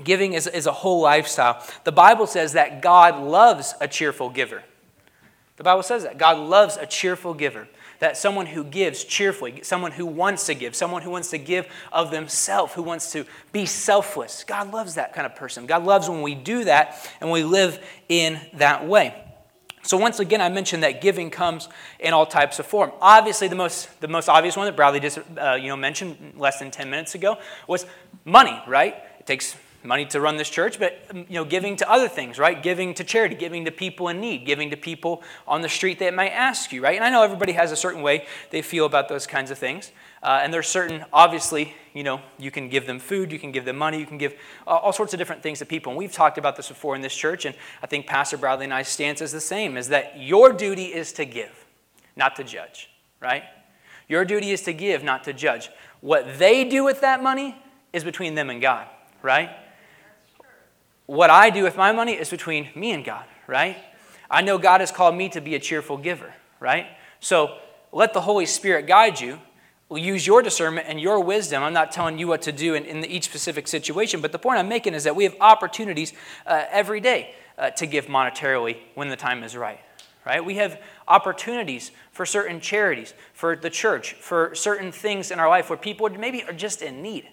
Giving 0.01 0.33
is, 0.33 0.47
is 0.47 0.65
a 0.65 0.71
whole 0.71 1.01
lifestyle. 1.01 1.63
The 1.83 1.91
Bible 1.91 2.25
says 2.25 2.53
that 2.53 2.81
God 2.81 3.21
loves 3.21 3.73
a 3.81 3.87
cheerful 3.87 4.29
giver. 4.29 4.63
The 5.57 5.63
Bible 5.63 5.83
says 5.83 6.03
that. 6.03 6.17
God 6.17 6.39
loves 6.39 6.77
a 6.77 6.85
cheerful 6.85 7.33
giver. 7.33 7.67
That 7.99 8.17
someone 8.17 8.47
who 8.47 8.63
gives 8.63 9.03
cheerfully, 9.03 9.59
someone 9.61 9.91
who 9.91 10.07
wants 10.07 10.47
to 10.47 10.55
give, 10.55 10.75
someone 10.75 11.03
who 11.03 11.11
wants 11.11 11.29
to 11.31 11.37
give 11.37 11.67
of 11.91 12.09
themselves, 12.09 12.73
who 12.73 12.81
wants 12.81 13.11
to 13.11 13.25
be 13.51 13.67
selfless. 13.67 14.43
God 14.43 14.73
loves 14.73 14.95
that 14.95 15.13
kind 15.13 15.27
of 15.27 15.35
person. 15.35 15.67
God 15.67 15.85
loves 15.85 16.09
when 16.09 16.23
we 16.23 16.33
do 16.33 16.63
that 16.63 17.07
and 17.19 17.29
we 17.29 17.43
live 17.43 17.79
in 18.09 18.39
that 18.53 18.87
way. 18.87 19.13
So 19.83 19.97
once 19.97 20.19
again, 20.19 20.41
I 20.41 20.49
mentioned 20.49 20.83
that 20.83 21.01
giving 21.01 21.29
comes 21.29 21.67
in 21.99 22.13
all 22.13 22.25
types 22.25 22.59
of 22.59 22.65
form. 22.65 22.91
Obviously, 23.01 23.47
the 23.47 23.55
most, 23.55 23.99
the 23.99 24.07
most 24.07 24.29
obvious 24.29 24.55
one 24.55 24.65
that 24.65 24.75
Bradley 24.75 24.99
just 24.99 25.19
uh, 25.37 25.53
you 25.53 25.69
know, 25.69 25.75
mentioned 25.75 26.33
less 26.37 26.59
than 26.59 26.71
10 26.71 26.89
minutes 26.89 27.15
ago 27.15 27.37
was 27.67 27.85
money, 28.25 28.61
right? 28.67 28.95
It 29.19 29.25
takes 29.25 29.55
money 29.83 30.05
to 30.05 30.21
run 30.21 30.37
this 30.37 30.49
church, 30.49 30.79
but 30.79 31.03
um, 31.09 31.25
you 31.27 31.35
know, 31.35 31.45
giving 31.45 31.75
to 31.77 31.89
other 31.89 32.07
things, 32.07 32.37
right? 32.37 32.61
Giving 32.61 32.93
to 32.95 33.03
charity, 33.03 33.35
giving 33.35 33.65
to 33.65 33.71
people 33.71 34.09
in 34.09 34.19
need, 34.21 34.45
giving 34.45 34.69
to 34.69 34.77
people 34.77 35.23
on 35.47 35.61
the 35.61 35.69
street 35.69 35.99
that 35.99 36.13
might 36.13 36.29
ask 36.29 36.71
you, 36.71 36.83
right? 36.83 36.95
And 36.95 37.03
I 37.03 37.09
know 37.09 37.23
everybody 37.23 37.53
has 37.53 37.71
a 37.71 37.75
certain 37.75 38.01
way 38.01 38.25
they 38.51 38.61
feel 38.61 38.85
about 38.85 39.09
those 39.09 39.25
kinds 39.25 39.51
of 39.51 39.57
things. 39.57 39.91
Uh, 40.23 40.39
and 40.43 40.53
there's 40.53 40.67
certain, 40.67 41.03
obviously, 41.11 41.73
you 41.93 42.03
know, 42.03 42.21
you 42.37 42.51
can 42.51 42.69
give 42.69 42.85
them 42.85 42.99
food, 42.99 43.31
you 43.31 43.39
can 43.39 43.51
give 43.51 43.65
them 43.65 43.75
money, 43.75 43.97
you 43.97 44.05
can 44.05 44.19
give 44.19 44.33
uh, 44.67 44.71
all 44.71 44.93
sorts 44.93 45.13
of 45.13 45.17
different 45.17 45.41
things 45.41 45.59
to 45.59 45.65
people. 45.65 45.91
And 45.91 45.97
we've 45.97 46.11
talked 46.11 46.37
about 46.37 46.55
this 46.55 46.67
before 46.67 46.95
in 46.95 47.01
this 47.01 47.15
church, 47.15 47.45
and 47.45 47.55
I 47.81 47.87
think 47.87 48.05
Pastor 48.05 48.37
Bradley 48.37 48.65
and 48.65 48.73
I's 48.73 48.87
stance 48.87 49.21
is 49.21 49.31
the 49.31 49.41
same, 49.41 49.77
is 49.77 49.87
that 49.87 50.19
your 50.19 50.53
duty 50.53 50.85
is 50.85 51.11
to 51.13 51.25
give, 51.25 51.65
not 52.15 52.35
to 52.35 52.43
judge, 52.43 52.89
right? 53.19 53.43
Your 54.07 54.23
duty 54.23 54.51
is 54.51 54.61
to 54.63 54.73
give, 54.73 55.03
not 55.03 55.23
to 55.23 55.33
judge. 55.33 55.69
What 56.01 56.37
they 56.37 56.65
do 56.65 56.83
with 56.83 57.01
that 57.01 57.23
money 57.23 57.55
is 57.91 58.03
between 58.03 58.35
them 58.35 58.51
and 58.51 58.61
God, 58.61 58.87
right? 59.23 59.49
What 61.07 61.31
I 61.31 61.49
do 61.49 61.63
with 61.63 61.77
my 61.77 61.91
money 61.91 62.13
is 62.13 62.29
between 62.29 62.69
me 62.75 62.91
and 62.91 63.03
God, 63.03 63.25
right? 63.47 63.77
I 64.29 64.41
know 64.41 64.59
God 64.59 64.81
has 64.81 64.91
called 64.91 65.15
me 65.15 65.29
to 65.29 65.41
be 65.41 65.55
a 65.55 65.59
cheerful 65.59 65.97
giver, 65.97 66.33
right? 66.59 66.85
So 67.19 67.57
let 67.91 68.13
the 68.13 68.21
Holy 68.21 68.45
Spirit 68.45 68.85
guide 68.85 69.19
you 69.19 69.39
use 69.99 70.25
your 70.25 70.41
discernment 70.41 70.87
and 70.87 70.99
your 70.99 71.23
wisdom. 71.23 71.63
I'm 71.63 71.73
not 71.73 71.91
telling 71.91 72.17
you 72.17 72.27
what 72.27 72.41
to 72.43 72.51
do 72.51 72.75
in, 72.75 72.85
in 72.85 73.03
each 73.05 73.25
specific 73.25 73.67
situation, 73.67 74.21
but 74.21 74.31
the 74.31 74.39
point 74.39 74.59
I'm 74.59 74.69
making 74.69 74.93
is 74.93 75.03
that 75.03 75.15
we 75.15 75.23
have 75.25 75.35
opportunities 75.41 76.13
uh, 76.45 76.65
every 76.69 77.01
day 77.01 77.35
uh, 77.57 77.71
to 77.71 77.85
give 77.85 78.07
monetarily 78.07 78.77
when 78.95 79.09
the 79.09 79.15
time 79.15 79.43
is 79.43 79.55
right. 79.55 79.79
Right? 80.25 80.43
We 80.43 80.55
have 80.55 80.79
opportunities 81.07 81.91
for 82.11 82.25
certain 82.25 82.59
charities, 82.59 83.13
for 83.33 83.55
the 83.55 83.69
church, 83.69 84.13
for 84.13 84.53
certain 84.53 84.91
things 84.91 85.31
in 85.31 85.39
our 85.39 85.49
life 85.49 85.69
where 85.69 85.77
people 85.77 86.07
maybe 86.09 86.43
are 86.43 86.53
just 86.53 86.81
in 86.81 87.01
need. 87.01 87.27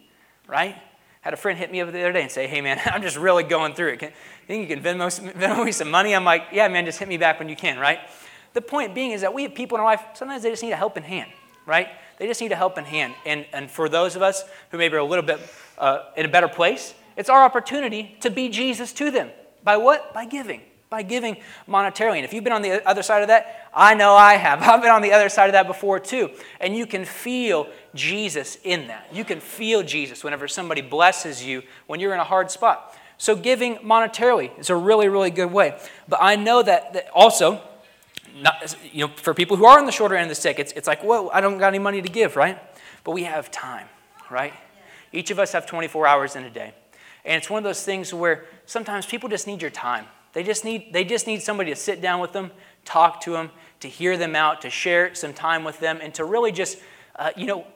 Right? 0.46 0.76
Had 1.20 1.34
a 1.34 1.36
friend 1.36 1.58
hit 1.58 1.70
me 1.70 1.80
up 1.80 1.92
the 1.92 2.00
other 2.00 2.12
day 2.12 2.22
and 2.22 2.30
say, 2.30 2.46
"Hey 2.46 2.62
man, 2.62 2.80
I'm 2.86 3.02
just 3.02 3.18
really 3.18 3.42
going 3.42 3.74
through 3.74 3.88
it. 3.88 3.98
Can, 3.98 4.12
think 4.46 4.68
you 4.68 4.74
can 4.74 4.82
Venmo, 4.82 5.08
Venmo 5.34 5.64
me 5.64 5.72
some 5.72 5.90
money?" 5.90 6.14
I'm 6.14 6.24
like, 6.24 6.44
"Yeah, 6.52 6.68
man, 6.68 6.86
just 6.86 6.98
hit 6.98 7.08
me 7.08 7.18
back 7.18 7.38
when 7.38 7.50
you 7.50 7.56
can." 7.56 7.78
Right? 7.78 7.98
The 8.54 8.62
point 8.62 8.94
being 8.94 9.10
is 9.10 9.20
that 9.20 9.34
we 9.34 9.42
have 9.42 9.54
people 9.54 9.76
in 9.76 9.80
our 9.80 9.86
life. 9.86 10.02
Sometimes 10.14 10.42
they 10.42 10.50
just 10.50 10.62
need 10.62 10.72
a 10.72 10.76
helping 10.76 11.02
hand. 11.02 11.30
Right? 11.68 11.88
They 12.16 12.26
just 12.26 12.40
need 12.40 12.50
a 12.50 12.56
helping 12.56 12.86
hand. 12.86 13.14
And, 13.26 13.44
and 13.52 13.70
for 13.70 13.88
those 13.88 14.16
of 14.16 14.22
us 14.22 14.42
who 14.70 14.78
maybe 14.78 14.96
are 14.96 15.00
a 15.00 15.04
little 15.04 15.24
bit 15.24 15.38
uh, 15.76 16.04
in 16.16 16.24
a 16.24 16.28
better 16.28 16.48
place, 16.48 16.94
it's 17.14 17.28
our 17.28 17.44
opportunity 17.44 18.16
to 18.20 18.30
be 18.30 18.48
Jesus 18.48 18.92
to 18.94 19.10
them. 19.10 19.30
By 19.62 19.76
what? 19.76 20.14
By 20.14 20.24
giving. 20.24 20.62
By 20.88 21.02
giving 21.02 21.36
monetarily. 21.68 22.16
And 22.16 22.24
if 22.24 22.32
you've 22.32 22.42
been 22.42 22.54
on 22.54 22.62
the 22.62 22.88
other 22.88 23.02
side 23.02 23.20
of 23.20 23.28
that, 23.28 23.68
I 23.74 23.92
know 23.94 24.14
I 24.14 24.34
have. 24.34 24.62
I've 24.68 24.80
been 24.80 24.90
on 24.90 25.02
the 25.02 25.12
other 25.12 25.28
side 25.28 25.46
of 25.46 25.52
that 25.52 25.66
before 25.66 26.00
too. 26.00 26.30
And 26.58 26.74
you 26.74 26.86
can 26.86 27.04
feel 27.04 27.68
Jesus 27.94 28.56
in 28.64 28.86
that. 28.86 29.06
You 29.12 29.24
can 29.24 29.38
feel 29.38 29.82
Jesus 29.82 30.24
whenever 30.24 30.48
somebody 30.48 30.80
blesses 30.80 31.44
you 31.44 31.62
when 31.86 32.00
you're 32.00 32.14
in 32.14 32.20
a 32.20 32.24
hard 32.24 32.50
spot. 32.50 32.96
So 33.18 33.36
giving 33.36 33.76
monetarily 33.78 34.58
is 34.58 34.70
a 34.70 34.76
really, 34.76 35.08
really 35.08 35.30
good 35.30 35.52
way. 35.52 35.78
But 36.08 36.20
I 36.22 36.36
know 36.36 36.62
that, 36.62 36.94
that 36.94 37.10
also, 37.12 37.60
not, 38.42 38.76
you 38.92 39.06
know, 39.06 39.12
for 39.16 39.34
people 39.34 39.56
who 39.56 39.64
are 39.64 39.78
on 39.78 39.86
the 39.86 39.92
shorter 39.92 40.14
end 40.14 40.24
of 40.24 40.28
the 40.30 40.34
stick, 40.34 40.58
it's, 40.58 40.72
it's 40.72 40.86
like, 40.86 41.02
well, 41.04 41.30
I 41.32 41.40
don't 41.40 41.58
got 41.58 41.68
any 41.68 41.78
money 41.78 42.02
to 42.02 42.08
give, 42.08 42.36
right? 42.36 42.58
But 43.04 43.12
we 43.12 43.24
have 43.24 43.50
time, 43.50 43.86
right? 44.30 44.52
Each 45.12 45.30
of 45.30 45.38
us 45.38 45.52
have 45.52 45.66
24 45.66 46.06
hours 46.06 46.36
in 46.36 46.44
a 46.44 46.50
day. 46.50 46.74
And 47.24 47.36
it's 47.36 47.50
one 47.50 47.58
of 47.58 47.64
those 47.64 47.84
things 47.84 48.12
where 48.12 48.46
sometimes 48.66 49.06
people 49.06 49.28
just 49.28 49.46
need 49.46 49.62
your 49.62 49.70
time. 49.70 50.06
They 50.32 50.42
just 50.42 50.64
need, 50.64 50.92
they 50.92 51.04
just 51.04 51.26
need 51.26 51.42
somebody 51.42 51.70
to 51.70 51.76
sit 51.76 52.00
down 52.00 52.20
with 52.20 52.32
them, 52.32 52.50
talk 52.84 53.20
to 53.22 53.32
them, 53.32 53.50
to 53.80 53.88
hear 53.88 54.16
them 54.16 54.36
out, 54.36 54.60
to 54.62 54.70
share 54.70 55.14
some 55.14 55.32
time 55.32 55.64
with 55.64 55.80
them, 55.80 55.98
and 56.02 56.12
to 56.14 56.24
really 56.24 56.52
just, 56.52 56.78
uh, 57.16 57.30
you 57.36 57.46
know, 57.46 57.66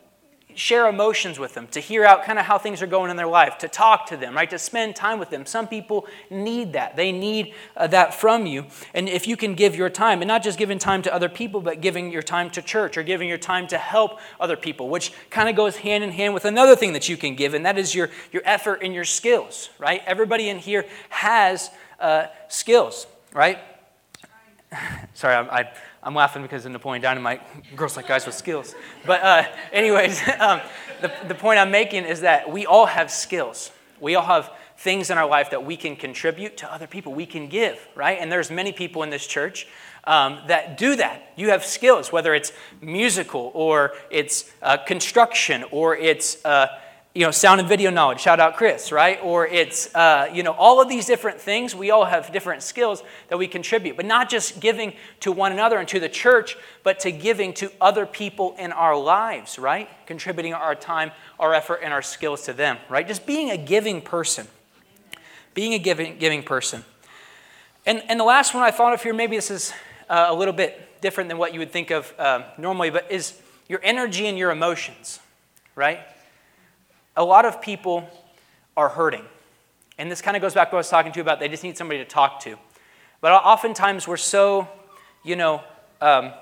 share 0.54 0.88
emotions 0.88 1.38
with 1.38 1.54
them, 1.54 1.66
to 1.68 1.80
hear 1.80 2.04
out 2.04 2.24
kind 2.24 2.38
of 2.38 2.44
how 2.44 2.58
things 2.58 2.82
are 2.82 2.86
going 2.86 3.10
in 3.10 3.16
their 3.16 3.26
life, 3.26 3.58
to 3.58 3.68
talk 3.68 4.06
to 4.06 4.16
them, 4.16 4.34
right? 4.34 4.48
To 4.50 4.58
spend 4.58 4.96
time 4.96 5.18
with 5.18 5.30
them. 5.30 5.46
Some 5.46 5.66
people 5.66 6.06
need 6.30 6.72
that. 6.74 6.96
They 6.96 7.12
need 7.12 7.54
uh, 7.76 7.86
that 7.88 8.14
from 8.14 8.46
you. 8.46 8.66
And 8.94 9.08
if 9.08 9.26
you 9.26 9.36
can 9.36 9.54
give 9.54 9.74
your 9.74 9.90
time, 9.90 10.22
and 10.22 10.28
not 10.28 10.42
just 10.42 10.58
giving 10.58 10.78
time 10.78 11.02
to 11.02 11.14
other 11.14 11.28
people, 11.28 11.60
but 11.60 11.80
giving 11.80 12.10
your 12.10 12.22
time 12.22 12.50
to 12.50 12.62
church 12.62 12.96
or 12.96 13.02
giving 13.02 13.28
your 13.28 13.38
time 13.38 13.66
to 13.68 13.78
help 13.78 14.20
other 14.40 14.56
people, 14.56 14.88
which 14.88 15.12
kind 15.30 15.48
of 15.48 15.56
goes 15.56 15.76
hand 15.76 16.04
in 16.04 16.10
hand 16.10 16.34
with 16.34 16.44
another 16.44 16.76
thing 16.76 16.92
that 16.92 17.08
you 17.08 17.16
can 17.16 17.34
give, 17.34 17.54
and 17.54 17.66
that 17.66 17.78
is 17.78 17.94
your, 17.94 18.10
your 18.32 18.42
effort 18.44 18.80
and 18.82 18.94
your 18.94 19.04
skills, 19.04 19.70
right? 19.78 20.02
Everybody 20.06 20.48
in 20.48 20.58
here 20.58 20.84
has 21.08 21.70
uh, 22.00 22.26
skills, 22.48 23.06
right? 23.32 23.58
Sorry, 25.14 25.34
I, 25.34 25.60
I 25.60 25.72
I'm 26.04 26.14
laughing 26.16 26.42
because 26.42 26.66
in 26.66 26.72
Napoleon 26.72 27.00
Dynamite, 27.00 27.76
girls 27.76 27.96
like 27.96 28.08
guys 28.08 28.26
with 28.26 28.34
skills. 28.34 28.74
But, 29.06 29.22
uh, 29.22 29.44
anyways, 29.72 30.20
um, 30.40 30.60
the, 31.00 31.12
the 31.28 31.34
point 31.34 31.60
I'm 31.60 31.70
making 31.70 32.04
is 32.04 32.22
that 32.22 32.50
we 32.50 32.66
all 32.66 32.86
have 32.86 33.10
skills. 33.10 33.70
We 34.00 34.16
all 34.16 34.24
have 34.24 34.52
things 34.78 35.10
in 35.10 35.18
our 35.18 35.28
life 35.28 35.50
that 35.50 35.64
we 35.64 35.76
can 35.76 35.94
contribute 35.94 36.56
to 36.56 36.72
other 36.72 36.88
people. 36.88 37.14
We 37.14 37.24
can 37.24 37.46
give, 37.46 37.86
right? 37.94 38.18
And 38.20 38.32
there's 38.32 38.50
many 38.50 38.72
people 38.72 39.04
in 39.04 39.10
this 39.10 39.24
church 39.28 39.68
um, 40.04 40.40
that 40.48 40.76
do 40.76 40.96
that. 40.96 41.32
You 41.36 41.50
have 41.50 41.64
skills, 41.64 42.10
whether 42.10 42.34
it's 42.34 42.52
musical 42.80 43.52
or 43.54 43.92
it's 44.10 44.50
uh, 44.60 44.78
construction 44.78 45.64
or 45.70 45.96
it's 45.96 46.44
uh, 46.44 46.66
you 47.14 47.26
know, 47.26 47.30
sound 47.30 47.60
and 47.60 47.68
video 47.68 47.90
knowledge, 47.90 48.20
shout 48.20 48.40
out 48.40 48.56
Chris, 48.56 48.90
right? 48.90 49.18
Or 49.22 49.46
it's, 49.46 49.94
uh, 49.94 50.30
you 50.32 50.42
know, 50.42 50.52
all 50.52 50.80
of 50.80 50.88
these 50.88 51.04
different 51.04 51.38
things. 51.38 51.74
We 51.74 51.90
all 51.90 52.06
have 52.06 52.32
different 52.32 52.62
skills 52.62 53.02
that 53.28 53.36
we 53.36 53.46
contribute, 53.46 53.96
but 53.96 54.06
not 54.06 54.30
just 54.30 54.60
giving 54.60 54.94
to 55.20 55.30
one 55.30 55.52
another 55.52 55.76
and 55.78 55.86
to 55.88 56.00
the 56.00 56.08
church, 56.08 56.56
but 56.82 57.00
to 57.00 57.12
giving 57.12 57.52
to 57.54 57.70
other 57.82 58.06
people 58.06 58.54
in 58.58 58.72
our 58.72 58.96
lives, 58.96 59.58
right? 59.58 59.90
Contributing 60.06 60.54
our 60.54 60.74
time, 60.74 61.10
our 61.38 61.52
effort, 61.52 61.80
and 61.82 61.92
our 61.92 62.00
skills 62.00 62.42
to 62.46 62.54
them, 62.54 62.78
right? 62.88 63.06
Just 63.06 63.26
being 63.26 63.50
a 63.50 63.58
giving 63.58 64.00
person. 64.00 64.46
Being 65.52 65.74
a 65.74 65.78
giving, 65.78 66.16
giving 66.16 66.42
person. 66.42 66.82
And, 67.84 68.02
and 68.08 68.18
the 68.18 68.24
last 68.24 68.54
one 68.54 68.62
I 68.62 68.70
thought 68.70 68.94
of 68.94 69.02
here, 69.02 69.12
maybe 69.12 69.36
this 69.36 69.50
is 69.50 69.74
uh, 70.08 70.26
a 70.28 70.34
little 70.34 70.54
bit 70.54 71.00
different 71.02 71.28
than 71.28 71.36
what 71.36 71.52
you 71.52 71.58
would 71.58 71.72
think 71.72 71.90
of 71.90 72.14
uh, 72.18 72.44
normally, 72.56 72.88
but 72.88 73.10
is 73.12 73.38
your 73.68 73.80
energy 73.82 74.28
and 74.28 74.38
your 74.38 74.50
emotions, 74.50 75.20
right? 75.74 76.00
A 77.16 77.24
lot 77.24 77.44
of 77.44 77.60
people 77.60 78.08
are 78.76 78.88
hurting. 78.88 79.24
And 79.98 80.10
this 80.10 80.22
kind 80.22 80.36
of 80.36 80.40
goes 80.40 80.54
back 80.54 80.70
to 80.70 80.74
what 80.74 80.78
I 80.78 80.80
was 80.80 80.88
talking 80.88 81.12
to 81.12 81.18
you 81.18 81.22
about. 81.22 81.40
They 81.40 81.48
just 81.48 81.62
need 81.62 81.76
somebody 81.76 81.98
to 81.98 82.04
talk 82.04 82.40
to. 82.40 82.56
But 83.20 83.32
oftentimes 83.32 84.08
we're 84.08 84.16
so, 84.16 84.68
you 85.22 85.36
know, 85.36 85.62
um, 86.00 86.32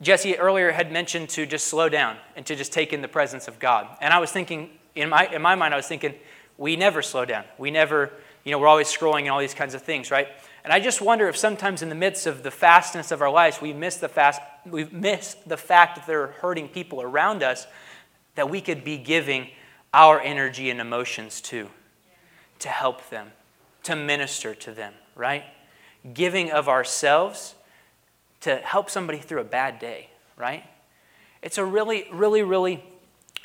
Jesse 0.00 0.38
earlier 0.38 0.70
had 0.70 0.90
mentioned 0.90 1.28
to 1.30 1.44
just 1.44 1.66
slow 1.66 1.88
down 1.88 2.16
and 2.36 2.46
to 2.46 2.56
just 2.56 2.72
take 2.72 2.92
in 2.92 3.02
the 3.02 3.08
presence 3.08 3.48
of 3.48 3.58
God. 3.58 3.86
And 4.00 4.14
I 4.14 4.18
was 4.18 4.32
thinking, 4.32 4.70
in 4.94 5.10
my, 5.10 5.26
in 5.26 5.42
my 5.42 5.54
mind, 5.54 5.74
I 5.74 5.76
was 5.76 5.86
thinking, 5.86 6.14
we 6.56 6.76
never 6.76 7.02
slow 7.02 7.24
down. 7.24 7.44
We 7.58 7.70
never, 7.70 8.10
you 8.44 8.52
know, 8.52 8.58
we're 8.58 8.68
always 8.68 8.88
scrolling 8.88 9.22
and 9.22 9.30
all 9.30 9.40
these 9.40 9.54
kinds 9.54 9.74
of 9.74 9.82
things, 9.82 10.10
right? 10.10 10.28
And 10.64 10.72
I 10.72 10.80
just 10.80 11.02
wonder 11.02 11.28
if 11.28 11.36
sometimes 11.36 11.82
in 11.82 11.88
the 11.88 11.94
midst 11.94 12.26
of 12.26 12.42
the 12.42 12.50
fastness 12.50 13.10
of 13.10 13.20
our 13.20 13.30
lives, 13.30 13.60
we 13.60 13.72
miss 13.72 13.96
the 13.96 14.08
fast, 14.08 14.40
we 14.64 14.84
miss 14.84 15.34
the 15.46 15.56
fact 15.56 15.96
that 15.96 16.06
there 16.06 16.22
are 16.22 16.28
hurting 16.28 16.68
people 16.68 17.02
around 17.02 17.42
us 17.42 17.66
that 18.36 18.48
we 18.48 18.60
could 18.60 18.84
be 18.84 18.96
giving 18.96 19.48
our 19.92 20.20
energy 20.20 20.70
and 20.70 20.80
emotions 20.80 21.40
too, 21.40 21.68
to 22.60 22.68
help 22.68 23.08
them, 23.10 23.32
to 23.82 23.96
minister 23.96 24.54
to 24.54 24.72
them, 24.72 24.94
right? 25.16 25.44
Giving 26.14 26.50
of 26.50 26.68
ourselves 26.68 27.54
to 28.40 28.56
help 28.56 28.90
somebody 28.90 29.18
through 29.18 29.40
a 29.40 29.44
bad 29.44 29.78
day, 29.78 30.08
right? 30.36 30.64
It's 31.42 31.58
a 31.58 31.64
really, 31.64 32.06
really, 32.12 32.42
really 32.42 32.82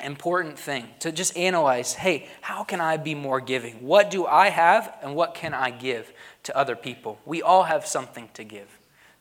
important 0.00 0.58
thing 0.58 0.86
to 1.00 1.10
just 1.10 1.36
analyze 1.36 1.94
hey, 1.94 2.28
how 2.42 2.62
can 2.64 2.80
I 2.80 2.96
be 2.98 3.14
more 3.14 3.40
giving? 3.40 3.74
What 3.82 4.10
do 4.10 4.26
I 4.26 4.50
have 4.50 4.94
and 5.02 5.14
what 5.14 5.34
can 5.34 5.54
I 5.54 5.70
give 5.70 6.12
to 6.44 6.56
other 6.56 6.76
people? 6.76 7.18
We 7.24 7.42
all 7.42 7.64
have 7.64 7.86
something 7.86 8.28
to 8.34 8.44
give. 8.44 8.68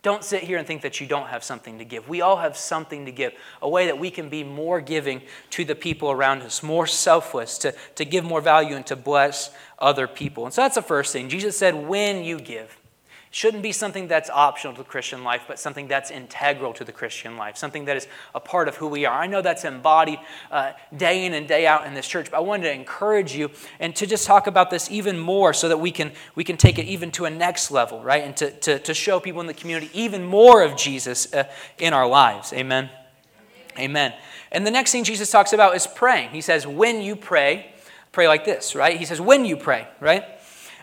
Don't 0.06 0.24
sit 0.24 0.44
here 0.44 0.60
and 0.60 0.68
think 0.68 0.84
that 0.84 1.02
you 1.02 1.08
don't 1.08 1.30
have 1.30 1.44
something 1.44 1.80
to 1.80 1.84
give. 1.84 2.08
We 2.08 2.22
all 2.22 2.38
have 2.38 2.56
something 2.56 3.08
to 3.08 3.12
give, 3.12 3.34
a 3.60 3.68
way 3.68 3.88
that 3.88 3.98
we 3.98 4.12
can 4.12 4.30
be 4.30 4.44
more 4.44 4.80
giving 4.80 5.24
to 5.50 5.66
the 5.66 5.74
people 5.74 6.12
around 6.12 6.44
us, 6.44 6.62
more 6.62 6.86
selfless, 6.86 7.58
to, 7.58 7.74
to 7.96 8.06
give 8.06 8.24
more 8.24 8.40
value 8.40 8.76
and 8.76 8.86
to 8.86 8.96
bless 8.96 9.50
other 9.80 10.08
people. 10.08 10.46
And 10.46 10.54
so 10.54 10.62
that's 10.62 10.76
the 10.76 10.84
first 10.84 11.12
thing. 11.12 11.28
Jesus 11.28 11.58
said, 11.58 11.74
when 11.74 12.24
you 12.24 12.40
give 12.40 12.78
shouldn't 13.36 13.62
be 13.62 13.74
something 13.74 14.08
that's 14.08 14.30
optional 14.30 14.74
to 14.74 14.82
the 14.82 14.88
Christian 14.88 15.25
life, 15.25 15.42
but 15.46 15.60
something 15.60 15.89
that's 15.89 16.10
integral 16.10 16.72
to 16.72 16.86
the 16.86 16.94
Christian 16.94 17.36
life, 17.36 17.58
something 17.58 17.84
that 17.84 17.98
is 17.98 18.08
a 18.34 18.39
part 18.39 18.70
of 18.70 18.77
who 18.77 18.88
we 18.88 19.04
are. 19.04 19.13
I 19.13 19.27
know 19.27 19.42
that's 19.42 19.65
embodied 19.65 20.20
uh, 20.50 20.72
day 20.96 21.25
in 21.25 21.34
and 21.34 21.46
day 21.46 21.68
out 21.68 21.86
in 21.86 21.94
this 21.94 22.08
church, 22.08 22.32
but 22.32 22.38
I 22.38 22.39
wanted 22.39 22.63
to 22.63 22.72
encourage 22.72 23.36
you 23.36 23.51
and 23.82 23.94
to 23.98 24.08
just 24.08 24.25
talk 24.25 24.48
about 24.48 24.70
this 24.70 24.89
even 24.89 25.20
more 25.20 25.54
so 25.54 25.68
that 25.68 25.82
we 25.82 25.92
can, 25.92 26.13
we 26.36 26.46
can 26.46 26.56
take 26.56 26.80
it 26.80 26.86
even 26.86 27.12
to 27.12 27.25
a 27.25 27.30
next 27.30 27.72
level, 27.72 28.01
right? 28.01 28.24
And 28.24 28.38
to, 28.38 28.51
to, 28.51 28.80
to 28.80 28.94
show 28.94 29.20
people 29.20 29.42
in 29.42 29.48
the 29.48 29.54
community 29.54 29.89
even 29.94 30.24
more 30.24 30.63
of 30.63 30.77
Jesus 30.77 31.34
uh, 31.34 31.44
in 31.77 31.92
our 31.92 32.08
lives. 32.08 32.54
Amen. 32.54 32.89
Amen. 33.77 34.13
And 34.50 34.65
the 34.65 34.72
next 34.72 34.94
thing 34.94 35.04
Jesus 35.04 35.30
talks 35.30 35.51
about 35.51 35.75
is 35.75 35.88
praying. 35.88 36.30
He 36.30 36.39
says, 36.39 36.65
when 36.65 37.01
you 37.01 37.18
pray, 37.18 37.74
pray 38.13 38.30
like 38.30 38.46
this, 38.46 38.75
right? 38.75 38.98
He 38.98 39.04
says, 39.04 39.20
when 39.20 39.44
you 39.44 39.58
pray, 39.58 39.89
right? 40.00 40.24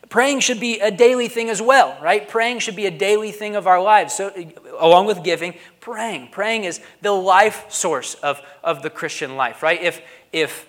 Praying 0.08 0.40
should 0.40 0.60
be 0.60 0.78
a 0.80 0.90
daily 0.90 1.28
thing 1.28 1.48
as 1.48 1.62
well, 1.62 1.96
right? 2.02 2.28
Praying 2.28 2.58
should 2.58 2.76
be 2.76 2.86
a 2.86 2.90
daily 2.90 3.32
thing 3.32 3.56
of 3.56 3.66
our 3.66 3.80
lives. 3.80 4.14
So, 4.14 4.32
along 4.78 5.06
with 5.06 5.22
giving, 5.22 5.54
praying. 5.80 6.28
Praying 6.28 6.64
is 6.64 6.80
the 7.00 7.12
life 7.12 7.66
source 7.70 8.14
of, 8.14 8.40
of 8.62 8.82
the 8.82 8.90
Christian 8.90 9.36
life, 9.36 9.62
right? 9.62 9.80
If, 9.80 10.02
if, 10.32 10.68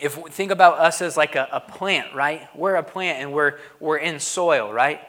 if 0.00 0.14
think 0.14 0.50
about 0.50 0.78
us 0.78 1.02
as 1.02 1.16
like 1.16 1.34
a, 1.34 1.48
a 1.52 1.60
plant, 1.60 2.14
right? 2.14 2.48
We're 2.56 2.76
a 2.76 2.82
plant 2.82 3.18
and 3.18 3.32
we're, 3.32 3.58
we're 3.78 3.98
in 3.98 4.20
soil, 4.20 4.72
right? 4.72 5.00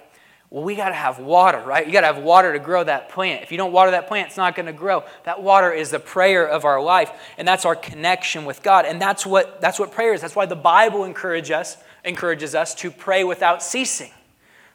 Well, 0.53 0.63
we 0.63 0.75
got 0.75 0.89
to 0.89 0.95
have 0.95 1.17
water, 1.17 1.59
right? 1.59 1.83
You 1.83 1.91
got 1.91 2.01
to 2.01 2.07
have 2.13 2.19
water 2.19 2.53
to 2.53 2.59
grow 2.59 2.83
that 2.83 3.09
plant. 3.09 3.41
If 3.41 3.51
you 3.51 3.57
don't 3.57 3.71
water 3.71 3.89
that 3.91 4.07
plant, 4.07 4.27
it's 4.27 4.37
not 4.37 4.55
going 4.55 4.67
to 4.67 4.73
grow. 4.73 5.03
That 5.23 5.41
water 5.41 5.71
is 5.71 5.89
the 5.89 5.99
prayer 5.99 6.47
of 6.47 6.63
our 6.63 6.79
life, 6.79 7.11
and 7.39 7.47
that's 7.47 7.65
our 7.65 7.75
connection 7.75 8.45
with 8.45 8.61
God. 8.61 8.85
And 8.85 9.01
that's 9.01 9.25
what, 9.25 9.61
that's 9.61 9.79
what 9.79 9.91
prayer 9.91 10.13
is. 10.13 10.21
That's 10.21 10.35
why 10.35 10.45
the 10.45 10.55
Bible 10.55 11.05
encourages 11.05 11.51
us 11.51 11.77
encourages 12.03 12.55
us 12.55 12.75
to 12.75 12.91
pray 12.91 13.23
without 13.23 13.63
ceasing, 13.63 14.11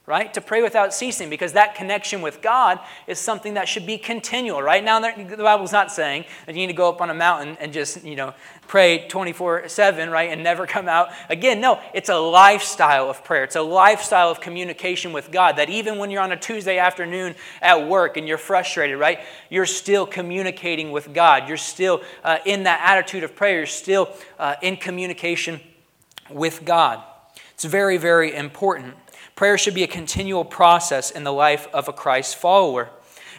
right? 0.07 0.33
To 0.33 0.41
pray 0.41 0.63
without 0.63 0.95
ceasing 0.95 1.29
because 1.29 1.53
that 1.53 1.75
connection 1.75 2.23
with 2.23 2.41
God 2.41 2.81
is 3.07 3.19
something 3.19 3.55
that 3.55 3.69
should 3.69 3.87
be 3.87 3.99
continual, 3.99 4.63
right? 4.63 4.83
Now, 4.83 4.99
the 5.01 5.37
Bible's 5.37 5.73
not 5.73 5.93
saying 5.93 6.25
that 6.47 6.55
you 6.55 6.63
need 6.63 6.69
to 6.69 6.73
go 6.73 6.89
up 6.89 7.03
on 7.03 7.11
a 7.11 7.15
mountain 7.15 7.59
and 7.61 7.75
just, 7.75 8.03
you 8.05 8.17
know, 8.17 8.33
pray 8.67 9.07
24 9.09 9.69
7, 9.69 10.09
right, 10.09 10.31
and 10.31 10.43
never 10.43 10.67
come 10.77 10.89
out 10.89 11.11
again. 11.29 11.61
No, 11.61 11.79
it's 11.93 12.09
a 12.09 12.17
lifestyle 12.17 13.11
of 13.11 13.23
prayer. 13.23 13.45
It's 13.45 13.57
a 13.57 13.63
lifestyle 13.63 14.31
of 14.31 14.41
communication 14.41 15.13
with 15.13 15.31
God 15.31 15.57
that 15.57 15.69
even 15.69 15.99
when 15.99 16.11
you're 16.11 16.23
on 16.23 16.33
a 16.33 16.39
Tuesday 16.39 16.79
afternoon 16.79 17.35
at 17.61 17.87
work 17.87 18.17
and 18.17 18.27
you're 18.27 18.39
frustrated, 18.39 18.99
right, 18.99 19.21
you're 19.51 19.67
still 19.67 20.07
communicating 20.07 20.91
with 20.91 21.13
God. 21.13 21.49
You're 21.49 21.59
still 21.59 22.01
uh, 22.25 22.39
in 22.47 22.63
that 22.63 22.81
attitude 22.83 23.25
of 23.25 23.37
prayer. 23.37 23.59
You're 23.59 23.67
still 23.67 24.09
uh, 24.39 24.55
in 24.63 24.77
communication 24.79 25.61
with 26.31 26.65
God. 26.65 27.03
It's 27.59 27.65
very, 27.65 27.97
very 27.97 28.37
important. 28.37 28.95
Prayer 29.35 29.59
should 29.59 29.75
be 29.75 29.83
a 29.83 29.89
continual 29.89 30.45
process 30.45 31.11
in 31.11 31.25
the 31.25 31.33
life 31.33 31.67
of 31.73 31.89
a 31.89 31.93
Christ 31.93 32.37
follower. 32.37 32.89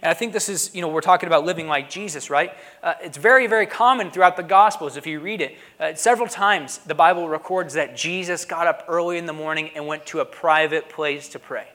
And 0.02 0.12
I 0.12 0.14
think 0.14 0.34
this 0.34 0.50
is, 0.50 0.76
you 0.76 0.82
know, 0.82 0.90
we're 0.90 1.00
talking 1.00 1.28
about 1.28 1.46
living 1.46 1.70
like 1.70 1.90
Jesus, 1.90 2.30
right? 2.30 2.52
Uh, 2.84 2.96
it's 3.02 3.18
very, 3.18 3.48
very 3.48 3.66
common 3.66 4.12
throughout 4.12 4.36
the 4.36 4.44
Gospels 4.44 4.98
if 4.98 5.08
you 5.08 5.22
read 5.22 5.40
it. 5.40 5.58
Uh, 5.80 5.94
several 5.94 6.28
times 6.28 6.80
the 6.80 6.94
Bible 6.94 7.30
records 7.30 7.76
that 7.76 7.96
Jesus 7.96 8.44
got 8.44 8.68
up 8.68 8.84
early 8.90 9.18
in 9.18 9.26
the 9.26 9.32
morning 9.32 9.70
and 9.74 9.88
went 9.88 10.06
to 10.08 10.20
a 10.20 10.26
private 10.26 10.90
place 10.90 11.30
to 11.30 11.40
pray. 11.40 11.70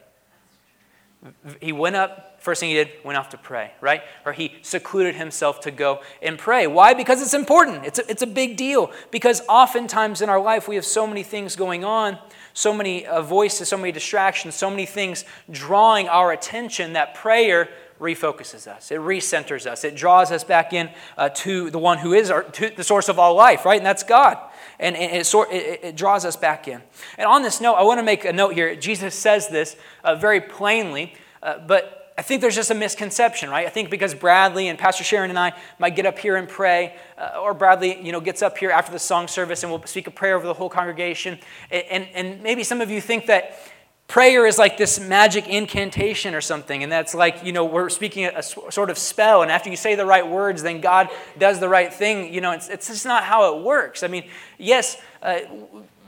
He 1.62 1.72
went 1.72 1.96
up, 1.96 2.34
first 2.44 2.60
thing 2.60 2.68
he 2.68 2.74
did, 2.74 2.90
went 3.02 3.16
off 3.16 3.30
to 3.30 3.38
pray, 3.38 3.72
right? 3.80 4.02
Or 4.26 4.34
he 4.34 4.52
secluded 4.60 5.14
himself 5.14 5.60
to 5.60 5.70
go 5.70 6.02
and 6.20 6.38
pray. 6.38 6.66
Why? 6.66 6.92
Because 6.92 7.22
it's 7.22 7.32
important. 7.32 7.86
It's 7.86 7.98
a, 7.98 8.10
it's 8.10 8.20
a 8.20 8.26
big 8.26 8.58
deal. 8.58 8.92
Because 9.10 9.40
oftentimes 9.48 10.20
in 10.20 10.28
our 10.28 10.38
life 10.38 10.68
we 10.68 10.74
have 10.74 10.84
so 10.84 11.06
many 11.06 11.22
things 11.22 11.56
going 11.56 11.86
on, 11.86 12.18
so 12.52 12.74
many 12.74 13.06
uh, 13.06 13.22
voices, 13.22 13.68
so 13.68 13.78
many 13.78 13.92
distractions, 13.92 14.54
so 14.54 14.68
many 14.68 14.84
things 14.84 15.24
drawing 15.50 16.06
our 16.06 16.32
attention 16.32 16.92
that 16.92 17.14
prayer 17.14 17.70
refocuses 17.98 18.66
us. 18.66 18.90
It 18.90 19.00
recenters 19.00 19.64
us. 19.66 19.82
It 19.82 19.96
draws 19.96 20.30
us 20.30 20.44
back 20.44 20.74
in 20.74 20.90
uh, 21.16 21.30
to 21.30 21.70
the 21.70 21.78
one 21.78 21.96
who 21.96 22.12
is 22.12 22.30
our, 22.30 22.44
the 22.76 22.84
source 22.84 23.08
of 23.08 23.18
all 23.18 23.34
life, 23.34 23.64
right? 23.64 23.78
And 23.78 23.86
that's 23.86 24.02
God. 24.02 24.36
And, 24.78 24.96
it, 24.96 25.26
it, 25.34 25.80
it, 25.82 25.96
draws 25.96 26.26
us 26.26 26.36
back 26.36 26.68
in. 26.68 26.82
And 27.16 27.26
on 27.26 27.42
this 27.42 27.62
note, 27.62 27.76
I 27.76 27.84
want 27.84 28.00
to 28.00 28.02
make 28.02 28.26
a 28.26 28.34
note 28.34 28.52
here. 28.52 28.76
Jesus 28.76 29.14
says 29.14 29.48
this 29.48 29.76
uh, 30.02 30.14
very 30.14 30.42
plainly, 30.42 31.14
uh, 31.42 31.60
but 31.66 32.03
I 32.16 32.23
think 32.23 32.40
there's 32.40 32.54
just 32.54 32.71
a 32.71 32.75
misconception, 32.75 33.50
right? 33.50 33.66
I 33.66 33.71
think 33.71 33.90
because 33.90 34.14
Bradley 34.14 34.68
and 34.68 34.78
Pastor 34.78 35.02
Sharon 35.02 35.30
and 35.30 35.38
I 35.38 35.52
might 35.80 35.97
get 35.97 36.06
up 36.06 36.16
here 36.18 36.37
and 36.37 36.49
pray, 36.49 36.94
uh, 37.18 37.40
or 37.42 37.54
Bradley, 37.54 38.00
you 38.00 38.12
know, 38.12 38.21
gets 38.21 38.40
up 38.40 38.56
here 38.56 38.71
after 38.71 38.92
the 38.92 39.00
song 39.00 39.26
service 39.26 39.64
and 39.64 39.73
will 39.73 39.85
speak 39.85 40.06
a 40.06 40.12
prayer 40.12 40.37
over 40.37 40.47
the 40.47 40.54
whole 40.54 40.68
congregation, 40.68 41.38
and, 41.73 42.06
and, 42.14 42.42
maybe 42.42 42.62
some 42.62 42.80
of 42.80 42.90
you 42.90 43.00
think 43.00 43.26
that 43.26 43.59
prayer 44.06 44.47
is 44.47 44.59
like 44.59 44.76
this 44.76 45.00
magic 45.00 45.49
incantation 45.49 46.35
or 46.35 46.40
something 46.40 46.83
and 46.83 46.92
that's 46.92 47.14
like 47.14 47.42
you 47.42 47.52
know 47.52 47.64
we're 47.64 47.88
speaking 47.88 48.26
a 48.26 48.42
sort 48.42 48.90
of 48.90 48.99
spell 48.99 49.40
and 49.40 49.50
after 49.50 49.71
you 49.71 49.76
say 49.76 49.94
the 49.94 50.04
right 50.04 50.28
words 50.28 50.62
then 50.62 50.78
god 50.80 51.09
does 51.38 51.59
the 51.59 51.68
right 51.68 51.92
thing 51.92 52.33
you 52.33 52.40
know 52.40 52.52
it's, 52.52 52.68
it's 52.68 52.88
just 52.88 53.06
not 53.06 53.25
how 53.25 53.56
it 53.56 53.64
works 53.64 54.02
i 54.02 54.06
mean 54.06 54.28
yes 54.59 55.00
uh, 55.23 55.38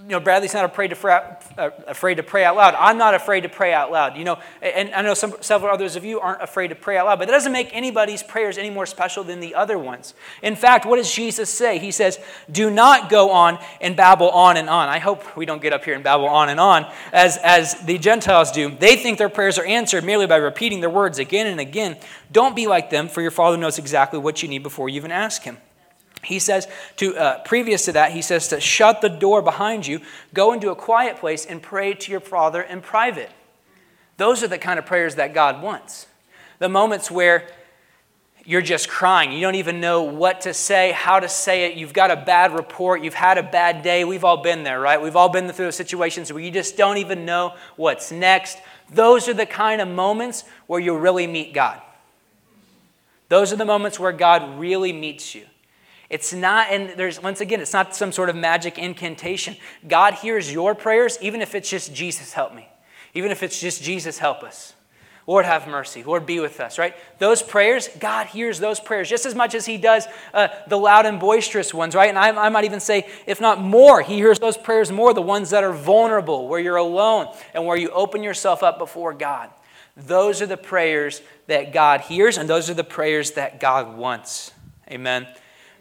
you 0.07 0.13
know, 0.13 0.21
Bradley's 0.21 0.55
not 0.55 0.65
afraid 0.65 0.89
to, 0.91 1.09
uh, 1.09 1.71
afraid 1.89 2.15
to 2.15 2.23
pray 2.23 2.45
out 2.45 2.55
loud. 2.55 2.77
I'm 2.79 2.97
not 2.97 3.15
afraid 3.15 3.41
to 3.41 3.49
pray 3.49 3.73
out 3.73 3.91
loud. 3.91 4.17
You 4.17 4.23
know, 4.23 4.39
and 4.63 4.95
I 4.95 5.03
know 5.03 5.15
some, 5.15 5.35
several 5.41 5.73
others 5.73 5.97
of 5.97 6.05
you 6.05 6.21
aren't 6.21 6.41
afraid 6.41 6.69
to 6.69 6.77
pray 6.77 6.97
out 6.97 7.07
loud, 7.07 7.19
but 7.19 7.27
that 7.27 7.33
doesn't 7.33 7.51
make 7.51 7.75
anybody's 7.75 8.23
prayers 8.23 8.57
any 8.57 8.71
more 8.71 8.87
special 8.87 9.25
than 9.25 9.41
the 9.41 9.57
other 9.57 9.77
ones. 9.77 10.15
In 10.43 10.55
fact, 10.55 10.87
what 10.87 10.99
does 10.99 11.13
Jesus 11.13 11.51
say? 11.51 11.81
He 11.81 11.91
says, 11.91 12.21
"Do 12.49 12.71
not 12.71 13.11
go 13.11 13.31
on 13.31 13.59
and 13.81 13.97
babble 13.97 14.31
on 14.31 14.57
and 14.57 14.71
on." 14.71 14.89
I 14.89 15.01
hope 15.01 15.37
we 15.37 15.45
don't 15.45 15.61
get 15.61 15.73
up 15.73 15.85
here 15.85 15.95
and 15.95 16.05
babble 16.05 16.29
on 16.29 16.51
and 16.51 16.61
on 16.61 16.87
as 17.13 17.37
as 17.39 17.75
the 17.75 17.99
Gentiles 17.99 18.53
do. 18.53 18.71
They 18.71 18.95
think 18.95 19.19
their 19.19 19.29
prayers 19.29 19.59
are 19.59 19.67
answered 19.67 20.05
merely 20.05 20.29
by 20.29 20.37
repeating 20.37 20.79
their 20.79 20.91
words 20.91 21.19
again 21.19 21.49
and 21.49 21.59
again. 21.59 21.97
Don't 22.31 22.55
be 22.55 22.69
like 22.69 22.91
them, 22.91 23.09
for 23.09 23.23
your 23.23 23.33
Father 23.33 23.57
knows 23.57 23.77
exactly 23.77 24.21
what 24.21 24.41
you 24.41 24.49
need 24.49 24.63
before 24.63 24.89
you 24.89 24.95
even 24.95 25.11
ask 25.11 25.43
Him. 25.43 25.59
He 26.27 26.39
says 26.39 26.67
to 26.97 27.17
uh, 27.17 27.39
previous 27.45 27.85
to 27.87 27.93
that, 27.93 28.13
he 28.13 28.23
says 28.23 28.49
to 28.49 28.61
shut 28.61 29.01
the 29.01 29.09
door 29.09 29.43
behind 29.43 29.87
you, 29.87 30.01
go 30.35 30.53
into 30.53 30.71
a 30.71 30.77
quiet 30.77 31.17
place 31.17 31.47
and 31.47 31.63
pray 31.63 31.95
to 31.95 32.11
your 32.11 32.21
Father 32.21 32.63
in 32.63 32.81
private. 32.81 33.31
Those 34.17 34.43
are 34.43 34.49
the 34.49 34.59
kind 34.59 34.79
of 34.79 34.87
prayers 34.87 35.15
that 35.17 35.35
God 35.35 35.63
wants. 35.63 36.07
The 36.59 36.69
moments 36.69 37.11
where 37.11 37.49
you're 38.47 38.63
just 38.63 38.89
crying. 38.89 39.33
You 39.33 39.41
don't 39.41 39.57
even 39.57 39.81
know 39.81 40.05
what 40.05 40.43
to 40.43 40.55
say, 40.55 40.93
how 40.93 41.19
to 41.19 41.29
say 41.29 41.67
it. 41.67 41.77
You've 41.77 41.93
got 41.93 42.13
a 42.13 42.17
bad 42.17 42.55
report. 42.55 43.03
You've 43.03 43.13
had 43.13 43.39
a 43.39 43.43
bad 43.43 43.83
day. 43.83 44.05
We've 44.05 44.23
all 44.23 44.37
been 44.37 44.63
there, 44.63 44.81
right? 44.81 45.03
We've 45.03 45.17
all 45.17 45.29
been 45.29 45.51
through 45.51 45.67
those 45.67 45.77
situations 45.77 46.33
where 46.33 46.43
you 46.43 46.53
just 46.53 46.77
don't 46.77 46.99
even 46.99 47.25
know 47.25 47.55
what's 47.75 48.13
next. 48.13 48.59
Those 48.89 49.29
are 49.29 49.35
the 49.35 49.47
kind 49.47 49.81
of 49.81 49.89
moments 49.89 50.45
where 50.69 50.79
you 50.79 50.97
really 50.97 51.27
meet 51.27 51.55
God. 51.55 51.83
Those 53.29 53.53
are 53.53 53.57
the 53.57 53.65
moments 53.65 53.99
where 53.99 54.13
God 54.13 54.61
really 54.61 54.93
meets 54.93 55.35
you. 55.35 55.45
It's 56.09 56.33
not, 56.33 56.69
and 56.71 56.91
there's, 56.91 57.21
once 57.23 57.41
again, 57.41 57.61
it's 57.61 57.73
not 57.73 57.97
some 57.97 58.13
sort 58.13 58.29
of 58.29 58.37
magic 58.37 58.79
incantation. 58.79 59.57
God 59.87 60.15
hears 60.15 60.53
your 60.53 60.75
prayers, 60.75 61.19
even 61.21 61.43
if 61.43 61.55
it's 61.55 61.69
just 61.69 61.95
Jesus, 61.95 62.33
help 62.33 62.55
me. 62.55 62.69
Even 63.15 63.31
if 63.31 63.43
it's 63.43 63.61
just 63.61 63.83
Jesus, 63.83 64.19
help 64.19 64.43
us. 64.43 64.75
Lord, 65.27 65.45
have 65.45 65.67
mercy. 65.67 66.05
Lord, 66.05 66.25
be 66.25 66.39
with 66.39 66.61
us, 66.61 66.79
right? 66.79 66.95
Those 67.19 67.43
prayers, 67.43 67.89
God 67.99 68.29
hears 68.29 68.61
those 68.61 68.79
prayers 68.79 69.09
just 69.09 69.27
as 69.27 69.35
much 69.35 69.57
as 69.57 69.67
He 69.67 69.77
does 69.77 70.07
uh, 70.33 70.49
the 70.69 70.77
loud 70.77 71.05
and 71.05 71.19
boisterous 71.19 71.75
ones, 71.75 71.97
right? 71.97 72.09
And 72.09 72.19
I, 72.19 72.29
I 72.29 72.49
might 72.49 72.65
even 72.65 72.79
say, 72.79 73.11
if 73.27 73.41
not 73.41 73.61
more, 73.61 74.03
He 74.03 74.15
hears 74.15 74.39
those 74.39 74.57
prayers 74.57 74.93
more, 74.93 75.13
the 75.13 75.23
ones 75.23 75.51
that 75.51 75.65
are 75.65 75.73
vulnerable, 75.73 76.47
where 76.47 76.61
you're 76.61 76.77
alone 76.77 77.35
and 77.55 77.67
where 77.67 77.77
you 77.77 77.91
open 77.91 78.23
yourself 78.23 78.63
up 78.63 78.79
before 78.79 79.13
God. 79.15 79.51
Those 79.97 80.43
are 80.43 80.47
the 80.47 80.57
prayers 80.57 81.23
that 81.49 81.73
God 81.73 82.03
hears, 82.03 82.39
and 82.39 82.49
those 82.49 82.71
are 82.71 82.75
the 82.75 82.85
prayers 82.85 83.33
that 83.33 83.59
God 83.59 83.97
wants. 83.97 84.53
Amen. 84.89 85.27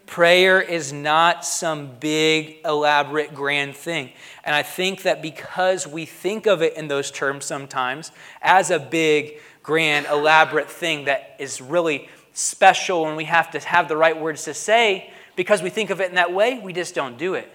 Prayer 0.06 0.60
is 0.60 0.92
not 0.92 1.44
some 1.44 1.96
big, 1.98 2.58
elaborate, 2.64 3.34
grand 3.34 3.76
thing. 3.76 4.12
And 4.44 4.54
I 4.54 4.62
think 4.62 5.02
that 5.02 5.20
because 5.20 5.86
we 5.86 6.06
think 6.06 6.46
of 6.46 6.62
it 6.62 6.76
in 6.76 6.86
those 6.88 7.10
terms 7.10 7.44
sometimes 7.44 8.12
as 8.40 8.70
a 8.70 8.78
big, 8.78 9.40
grand, 9.64 10.06
elaborate 10.06 10.70
thing 10.70 11.06
that 11.06 11.34
is 11.40 11.60
really 11.60 12.08
special 12.32 13.08
and 13.08 13.16
we 13.16 13.24
have 13.24 13.50
to 13.50 13.58
have 13.58 13.88
the 13.88 13.96
right 13.96 14.18
words 14.18 14.44
to 14.44 14.54
say, 14.54 15.10
because 15.34 15.60
we 15.60 15.70
think 15.70 15.90
of 15.90 16.00
it 16.00 16.08
in 16.08 16.14
that 16.14 16.32
way, 16.32 16.60
we 16.60 16.72
just 16.72 16.94
don't 16.94 17.18
do 17.18 17.34
it. 17.34 17.52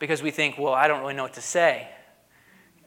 Because 0.00 0.22
we 0.22 0.32
think, 0.32 0.58
well, 0.58 0.74
I 0.74 0.88
don't 0.88 1.00
really 1.00 1.14
know 1.14 1.22
what 1.22 1.34
to 1.34 1.40
say. 1.40 1.88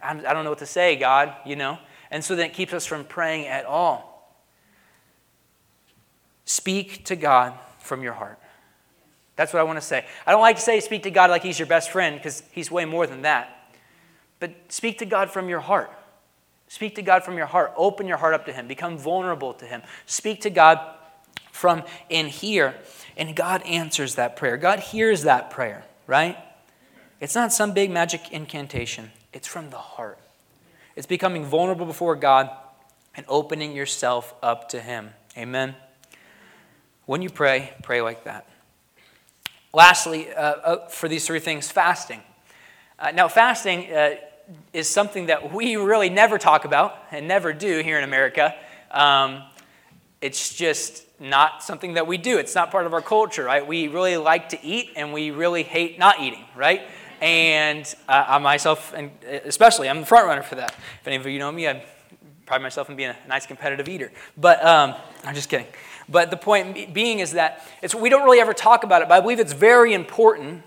I 0.02 0.14
don't 0.14 0.44
know 0.44 0.52
what 0.52 0.60
to 0.60 0.66
say, 0.66 0.98
God, 0.98 1.34
you 1.46 1.56
know? 1.56 1.80
And 2.12 2.24
so 2.24 2.36
then 2.36 2.48
it 2.48 2.54
keeps 2.54 2.74
us 2.74 2.86
from 2.86 3.06
praying 3.06 3.48
at 3.48 3.66
all. 3.66 4.38
Speak 6.46 7.06
to 7.06 7.16
God 7.16 7.54
from 7.80 8.04
your 8.04 8.14
heart. 8.14 8.40
That's 9.38 9.54
what 9.54 9.60
I 9.60 9.64
want 9.64 9.78
to 9.78 9.86
say. 9.86 10.06
I 10.26 10.32
don't 10.32 10.42
like 10.42 10.58
to 10.58 10.62
say 10.62 10.80
speak 10.82 11.04
to 11.04 11.12
God 11.12 11.30
like 11.30 11.44
He's 11.44 11.58
your 11.58 11.68
best 11.68 11.92
friend 11.92 12.18
because 12.18 12.44
He's 12.52 12.70
way 12.70 12.84
more 12.84 13.08
than 13.08 13.22
that. 13.22 13.72
But 14.40 14.52
speak 14.68 15.00
to 15.00 15.06
God 15.06 15.32
from 15.32 15.48
your 15.48 15.62
heart. 15.62 15.92
Speak 16.68 16.96
to 16.96 17.02
God 17.02 17.24
from 17.24 17.38
your 17.38 17.46
heart. 17.46 17.72
Open 17.78 18.08
your 18.08 18.18
heart 18.18 18.34
up 18.34 18.46
to 18.48 18.54
Him. 18.54 18.68
Become 18.68 18.98
vulnerable 18.98 19.54
to 19.54 19.66
Him. 19.66 19.84
Speak 20.06 20.42
to 20.42 20.50
God 20.50 20.80
from 21.52 21.84
in 22.10 22.28
here. 22.28 22.76
And 23.16 23.36
God 23.36 23.62
answers 23.64 24.16
that 24.16 24.36
prayer. 24.36 24.58
God 24.58 24.80
hears 24.80 25.24
that 25.24 25.50
prayer, 25.50 25.86
right? 26.08 26.38
It's 27.22 27.36
not 27.36 27.54
some 27.54 27.74
big 27.74 27.90
magic 27.90 28.32
incantation, 28.32 29.12
it's 29.34 29.48
from 29.48 29.70
the 29.70 29.78
heart. 29.78 30.20
It's 30.96 31.08
becoming 31.08 31.46
vulnerable 31.46 31.86
before 31.86 32.16
God 32.16 32.50
and 33.16 33.24
opening 33.30 33.76
yourself 33.76 34.34
up 34.42 34.70
to 34.70 34.82
Him. 34.82 35.12
Amen. 35.38 35.76
When 37.06 37.22
you 37.22 37.30
pray, 37.30 37.74
pray 37.84 38.02
like 38.02 38.24
that. 38.24 38.48
Lastly, 39.74 40.34
uh, 40.34 40.42
uh, 40.42 40.88
for 40.88 41.08
these 41.08 41.26
three 41.28 41.40
things, 41.40 41.70
fasting. 41.70 42.22
Uh, 43.00 43.12
now, 43.12 43.28
fasting 43.28 43.92
uh, 43.94 44.16
is 44.74 44.88
something 44.90 45.28
that 45.28 45.54
we 45.54 45.76
really 45.76 46.10
never 46.10 46.38
talk 46.38 46.66
about 46.66 46.96
and 47.12 47.28
never 47.28 47.54
do 47.54 47.82
here 47.82 47.98
in 47.98 48.04
America. 48.04 48.56
Um, 48.92 49.44
it's 50.22 50.56
just 50.56 51.04
not 51.20 51.64
something 51.64 51.96
that 51.96 52.08
we 52.08 52.18
do. 52.18 52.38
It's 52.38 52.56
not 52.56 52.72
part 52.72 52.86
of 52.86 52.94
our 52.94 53.02
culture, 53.02 53.44
right? 53.44 53.66
We 53.66 53.88
really 53.88 54.18
like 54.18 54.50
to 54.50 54.64
eat 54.64 54.92
and 54.96 55.14
we 55.14 55.32
really 55.32 55.64
hate 55.64 56.00
not 56.00 56.22
eating, 56.22 56.46
right? 56.56 56.84
And 57.22 57.86
uh, 58.08 58.26
I 58.28 58.38
myself, 58.38 58.94
and 58.94 59.12
especially, 59.24 59.90
I'm 59.90 60.02
the 60.02 60.06
front 60.06 60.28
runner 60.28 60.44
for 60.44 60.56
that. 60.56 60.76
If 61.02 61.08
any 61.08 61.16
of 61.18 61.26
you 61.26 61.40
know 61.40 61.52
me, 61.52 61.68
I 61.68 61.84
pride 62.46 62.62
myself 62.62 62.90
in 62.90 62.96
being 62.96 63.10
a 63.10 63.28
nice 63.28 63.46
competitive 63.46 63.90
eater. 63.90 64.12
But 64.38 64.64
um, 64.64 64.96
I'm 65.24 65.36
just 65.36 65.50
kidding. 65.50 65.68
But 66.10 66.32
the 66.32 66.38
point 66.38 66.94
being 66.94 67.20
is 67.20 67.34
that 67.34 67.68
we 67.98 68.10
don't 68.10 68.24
really 68.24 68.40
ever 68.40 68.54
talk 68.54 68.84
about 68.84 69.02
it, 69.02 69.10
but 69.10 69.16
I 69.16 69.20
believe 69.20 69.40
it's 69.40 69.54
very 69.54 69.94
important. 69.94 70.64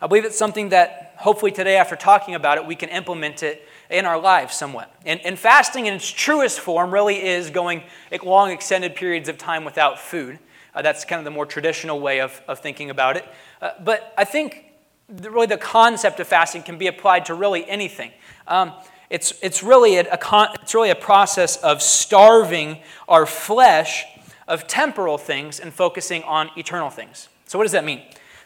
I 0.00 0.06
believe 0.06 0.24
it's 0.24 0.38
something 0.38 0.68
that 0.68 1.14
hopefully 1.16 1.50
today, 1.50 1.76
after 1.76 1.96
talking 1.96 2.34
about 2.34 2.58
it, 2.58 2.66
we 2.66 2.76
can 2.76 2.88
implement 2.90 3.42
it 3.42 3.66
in 3.90 4.04
our 4.04 4.20
lives 4.20 4.54
somewhat. 4.54 4.94
And, 5.04 5.20
and 5.24 5.38
fasting 5.38 5.86
in 5.86 5.94
its 5.94 6.10
truest 6.10 6.60
form 6.60 6.92
really 6.92 7.24
is 7.24 7.50
going 7.50 7.82
long, 8.22 8.50
extended 8.50 8.94
periods 8.94 9.28
of 9.28 9.38
time 9.38 9.64
without 9.64 9.98
food. 9.98 10.38
Uh, 10.74 10.82
that's 10.82 11.04
kind 11.04 11.18
of 11.18 11.24
the 11.24 11.30
more 11.30 11.46
traditional 11.46 12.00
way 12.00 12.20
of, 12.20 12.40
of 12.46 12.58
thinking 12.58 12.90
about 12.90 13.16
it. 13.16 13.24
Uh, 13.62 13.70
but 13.82 14.12
I 14.18 14.24
think 14.24 14.66
the, 15.08 15.30
really 15.30 15.46
the 15.46 15.56
concept 15.56 16.20
of 16.20 16.26
fasting 16.26 16.62
can 16.62 16.78
be 16.78 16.86
applied 16.86 17.26
to 17.26 17.34
really 17.34 17.68
anything. 17.68 18.12
Um, 18.46 18.72
it's, 19.08 19.32
it's, 19.40 19.62
really 19.62 19.96
a, 19.96 20.12
a 20.12 20.18
con, 20.18 20.48
it's 20.62 20.74
really 20.74 20.90
a 20.90 20.96
process 20.96 21.56
of 21.58 21.80
starving 21.80 22.78
our 23.08 23.24
flesh 23.24 24.04
of 24.48 24.66
temporal 24.66 25.18
things 25.18 25.60
and 25.60 25.72
focusing 25.72 26.22
on 26.22 26.50
eternal 26.56 26.90
things. 26.90 27.28
So, 27.46 27.58
what 27.58 27.64
does 27.64 27.72
that 27.72 27.84
mean? 27.84 28.02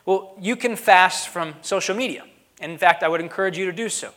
Well, 0.06 0.34
you 0.40 0.56
can 0.56 0.76
fast 0.76 1.28
from 1.28 1.54
social 1.62 1.94
media. 1.94 2.24
And 2.60 2.72
in 2.72 2.78
fact, 2.78 3.02
I 3.02 3.08
would 3.08 3.20
encourage 3.20 3.56
you 3.56 3.66
to 3.66 3.72
do 3.72 3.88
so. 3.88 4.12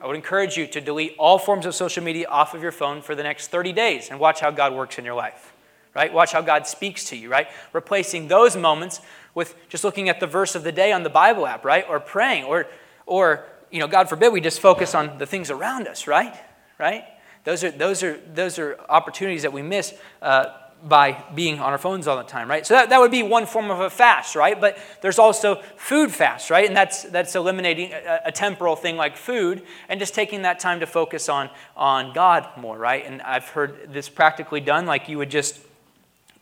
I 0.00 0.06
would 0.06 0.16
encourage 0.16 0.56
you 0.56 0.66
to 0.68 0.80
delete 0.80 1.14
all 1.18 1.38
forms 1.38 1.66
of 1.66 1.74
social 1.74 2.02
media 2.02 2.26
off 2.28 2.54
of 2.54 2.62
your 2.62 2.72
phone 2.72 3.02
for 3.02 3.14
the 3.14 3.22
next 3.22 3.48
30 3.48 3.72
days 3.72 4.08
and 4.10 4.18
watch 4.18 4.40
how 4.40 4.50
God 4.50 4.72
works 4.72 4.98
in 4.98 5.04
your 5.04 5.14
life, 5.14 5.52
right? 5.94 6.12
Watch 6.12 6.32
how 6.32 6.40
God 6.40 6.66
speaks 6.66 7.04
to 7.06 7.16
you, 7.16 7.28
right? 7.28 7.48
Replacing 7.72 8.28
those 8.28 8.56
moments 8.56 9.00
with 9.34 9.54
just 9.68 9.84
looking 9.84 10.08
at 10.08 10.18
the 10.18 10.26
verse 10.26 10.54
of 10.54 10.64
the 10.64 10.72
day 10.72 10.92
on 10.92 11.02
the 11.02 11.10
Bible 11.10 11.46
app, 11.46 11.64
right? 11.64 11.84
Or 11.88 12.00
praying, 12.00 12.44
or, 12.44 12.66
or 13.04 13.44
you 13.70 13.78
know, 13.78 13.88
God 13.88 14.08
forbid 14.08 14.32
we 14.32 14.40
just 14.40 14.60
focus 14.60 14.94
on 14.94 15.18
the 15.18 15.26
things 15.26 15.50
around 15.50 15.86
us, 15.86 16.06
right? 16.06 16.34
Right? 16.78 17.04
Those 17.44 17.62
are, 17.62 17.70
those 17.70 18.02
are, 18.02 18.18
those 18.32 18.58
are 18.58 18.78
opportunities 18.88 19.42
that 19.42 19.52
we 19.52 19.60
miss 19.62 19.94
uh, 20.22 20.46
by 20.82 21.24
being 21.34 21.58
on 21.58 21.72
our 21.72 21.78
phones 21.78 22.06
all 22.06 22.16
the 22.16 22.22
time, 22.22 22.48
right? 22.48 22.66
So 22.66 22.74
that, 22.74 22.90
that 22.90 23.00
would 23.00 23.10
be 23.10 23.22
one 23.22 23.46
form 23.46 23.70
of 23.70 23.80
a 23.80 23.90
fast, 23.90 24.34
right? 24.34 24.58
But 24.58 24.78
there's 25.02 25.18
also 25.18 25.56
food 25.76 26.10
fast, 26.10 26.50
right? 26.50 26.66
And 26.66 26.76
that's, 26.76 27.02
that's 27.04 27.34
eliminating 27.34 27.92
a, 27.92 28.20
a, 28.26 28.32
temporal 28.32 28.76
thing 28.76 28.96
like 28.96 29.16
food 29.16 29.62
and 29.88 30.00
just 30.00 30.14
taking 30.14 30.42
that 30.42 30.58
time 30.58 30.80
to 30.80 30.86
focus 30.86 31.28
on, 31.28 31.50
on 31.76 32.14
God 32.14 32.48
more, 32.56 32.78
right? 32.78 33.04
And 33.04 33.20
I've 33.22 33.48
heard 33.48 33.92
this 33.92 34.08
practically 34.08 34.60
done, 34.60 34.86
like 34.86 35.08
you 35.08 35.18
would 35.18 35.30
just 35.30 35.60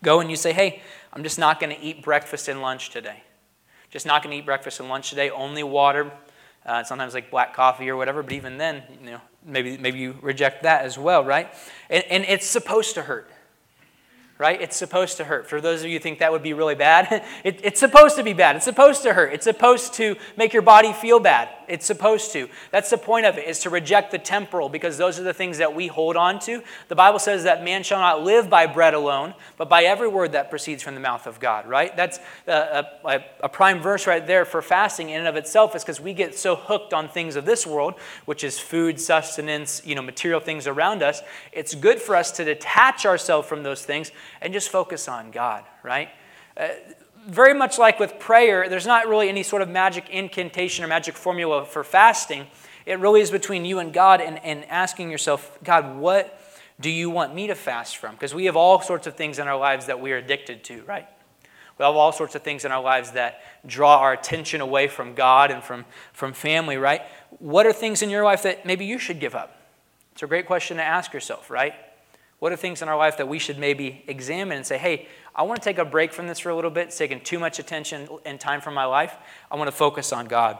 go 0.05 0.21
and 0.21 0.31
you 0.31 0.37
say, 0.37 0.53
hey, 0.53 0.83
I'm 1.13 1.23
just 1.23 1.39
not 1.39 1.59
going 1.59 1.75
to 1.75 1.83
eat 1.83 2.03
breakfast 2.03 2.49
and 2.49 2.63
lunch 2.63 2.91
today. 2.91 3.23
Just 3.91 4.07
not 4.07 4.23
going 4.23 4.33
to 4.33 4.39
eat 4.39 4.47
breakfast 4.47 4.79
and 4.79 4.89
lunch 4.89 5.11
today, 5.11 5.31
only 5.31 5.63
water, 5.63 6.13
uh, 6.65 6.85
sometimes 6.85 7.15
like 7.15 7.31
black 7.31 7.55
coffee 7.55 7.89
or 7.89 7.97
whatever, 7.97 8.23
but 8.23 8.33
even 8.33 8.59
then, 8.59 8.83
you 9.03 9.11
know, 9.11 9.21
maybe, 9.45 9.79
maybe 9.79 9.99
you 9.99 10.17
reject 10.21 10.63
that 10.63 10.85
as 10.85 10.99
well, 10.99 11.25
right? 11.25 11.53
And, 11.91 12.05
and 12.05 12.25
it's 12.25 12.47
supposed 12.47 12.95
to 12.95 13.03
hurt 13.03 13.31
right? 14.39 14.61
It's 14.61 14.77
supposed 14.77 15.17
to 15.17 15.25
hurt. 15.25 15.49
For 15.49 15.61
those 15.61 15.83
of 15.83 15.89
you 15.89 15.95
who 15.95 16.03
think 16.03 16.21
that 16.21 16.33
would 16.33 16.43
be 16.43 16.55
really 16.55 16.77
bad, 16.77 17.25
it, 17.45 17.61
it's 17.65 17.81
supposed 17.81 18.17
to 18.17 18.23
be 18.23 18.33
bad. 18.33 18.57
It's 18.57 18.65
supposed 18.65 19.03
to 19.03 19.13
hurt. 19.13 19.33
It's 19.33 19.45
supposed 19.45 19.95
to 19.95 20.17
make 20.37 20.53
your 20.53 20.63
body 20.63 20.93
feel 20.93 21.21
bad. 21.21 21.49
It's 21.69 21.87
supposed 21.87 22.33
to. 22.33 22.49
That's 22.71 22.91
the 22.91 22.99
point 22.99 23.27
of 23.27 23.37
it, 23.39 23.47
is 23.47 23.61
to 23.61 23.71
reject 23.71 24.11
the 24.11 24.19
temporal 24.19 24.69
because 24.69 24.97
those 24.97 25.19
are 25.19 25.23
the 25.23 25.35
things 25.35 25.59
that 25.59 25.75
we 25.75 25.87
hold 25.87 26.17
on 26.17 26.39
to. 26.41 26.63
The 26.89 26.95
Bible 26.95 27.19
says 27.19 27.45
that 27.45 27.63
man 27.63 27.83
shall 27.83 28.01
not 28.01 28.23
live 28.23 28.49
by 28.49 28.67
bread 28.67 28.95
alone, 28.95 29.35
but 29.57 29.69
by 29.69 29.85
every 29.85 30.09
word 30.09 30.33
that 30.33 30.51
proceeds 30.51 30.83
from 30.83 30.95
the 30.95 31.01
mouth 31.01 31.27
of 31.27 31.41
God, 31.41 31.69
right? 31.69 31.97
That's 31.97 32.19
a, 32.47 32.87
a, 33.05 33.25
a 33.43 33.49
prime 33.49 33.81
verse 33.81 34.07
right 34.07 34.27
there 34.27 34.45
for 34.45 34.63
fasting 34.63 35.11
in 35.11 35.21
and 35.21 35.29
of 35.29 35.37
itself 35.37 35.75
is 35.75 35.83
because 35.83 36.01
we 36.01 36.15
get 36.15 36.37
so 36.37 36.57
hooked 36.57 36.95
on 36.95 37.09
things 37.09 37.37
of 37.37 37.45
this 37.45 37.67
world, 37.67 37.95
which 38.25 38.43
is 38.43 38.59
food, 38.59 39.01
sustenance, 39.01 39.83
you 39.85 39.95
know, 39.95 40.03
material 40.03 40.41
things 40.41 40.67
around 40.67 41.03
us. 41.03 41.23
It's 41.53 41.75
good 41.75 42.01
for 42.01 42.17
us 42.17 42.33
to 42.33 42.45
detach 42.45 43.07
ourselves 43.07 43.49
from 43.49 43.63
those 43.63 43.85
things 43.85 44.11
and 44.41 44.53
just 44.53 44.71
focus 44.71 45.09
on 45.09 45.31
God, 45.31 45.65
right? 45.83 46.09
Uh, 46.57 46.69
very 47.29 47.53
much 47.53 47.79
like 47.79 48.01
with 48.01 48.19
prayer, 48.19 48.69
there's 48.69 48.87
not 48.87 49.07
really 49.07 49.29
any 49.29 49.43
sort 49.43 49.61
of 49.61 49.69
magic 49.69 50.09
incantation 50.09 50.83
or 50.83 50.89
magic 50.89 51.15
formula 51.15 51.65
for 51.67 51.85
fasting. 51.85 52.47
It 52.87 52.99
really 52.99 53.21
is 53.21 53.31
between 53.31 53.67
you 53.67 53.81
and 53.81 53.93
God 53.93 54.23
and, 54.23 54.43
and 54.43 54.65
asking 54.65 55.11
yourself, 55.11 55.59
God, 55.63 55.99
what 55.99 56.41
do 56.81 56.89
you 56.89 57.11
want 57.11 57.35
me 57.35 57.49
to 57.49 57.55
fast 57.55 57.99
from? 57.99 58.15
Because 58.15 58.35
we 58.35 58.47
have 58.47 58.57
all 58.57 58.81
sorts 58.81 59.07
of 59.07 59.15
things 59.15 59.39
in 59.39 59.47
our 59.47 59.59
lives 59.59 59.87
that 59.87 60.01
we 60.01 60.13
are 60.13 60.17
addicted 60.17 60.65
to, 60.65 60.83
right? 60.85 61.07
We 61.77 61.85
have 61.85 61.95
all 61.95 62.13
sorts 62.13 62.35
of 62.35 62.43
things 62.43 62.65
in 62.65 62.73
our 62.73 62.83
lives 62.83 63.13
that 63.13 63.43
draw 63.67 63.99
our 63.99 64.15
attention 64.15 64.63
away 64.63 64.89
from 64.89 65.15
God 65.15 65.51
and 65.51 65.63
from, 65.63 65.85
from 66.15 66.33
family, 66.33 66.79
right? 66.79 67.03
What 67.41 67.67
are 67.67 67.75
things 67.75 68.01
in 68.01 68.09
your 68.09 68.25
life 68.25 68.43
that 68.45 68.65
maybe 68.65 68.87
you 68.87 68.99
should 68.99 69.21
give 69.21 69.35
up? 69.35 69.61
It's 70.13 70.23
a 70.23 70.27
great 70.27 70.47
question 70.47 70.79
to 70.79 70.83
ask 70.83 71.13
yourself, 71.13 71.51
right? 71.51 71.75
What 72.39 72.53
are 72.53 72.57
things 72.57 72.83
in 72.83 72.89
our 72.89 72.97
life 72.97 73.19
that 73.19 73.29
we 73.29 73.39
should 73.39 73.59
maybe 73.59 74.05
examine 74.07 74.57
and 74.57 74.67
say, 74.67 74.79
hey, 74.79 75.09
I 75.39 75.43
want 75.43 75.63
to 75.63 75.65
take 75.65 75.79
a 75.79 75.85
break 75.85 76.13
from 76.13 76.27
this 76.27 76.41
for 76.41 76.49
a 76.51 76.55
little 76.57 76.69
bit. 76.71 76.89
It's 76.89 76.99
taking 76.99 77.21
too 77.21 77.39
much 77.39 77.61
attention 77.61 78.09
and 78.27 78.41
time 78.41 78.61
from 78.61 78.75
my 78.75 78.87
life. 78.87 79.15
I 79.49 79.55
want 79.55 79.69
to 79.69 79.77
focus 79.77 80.13
on 80.13 80.27
God. 80.27 80.59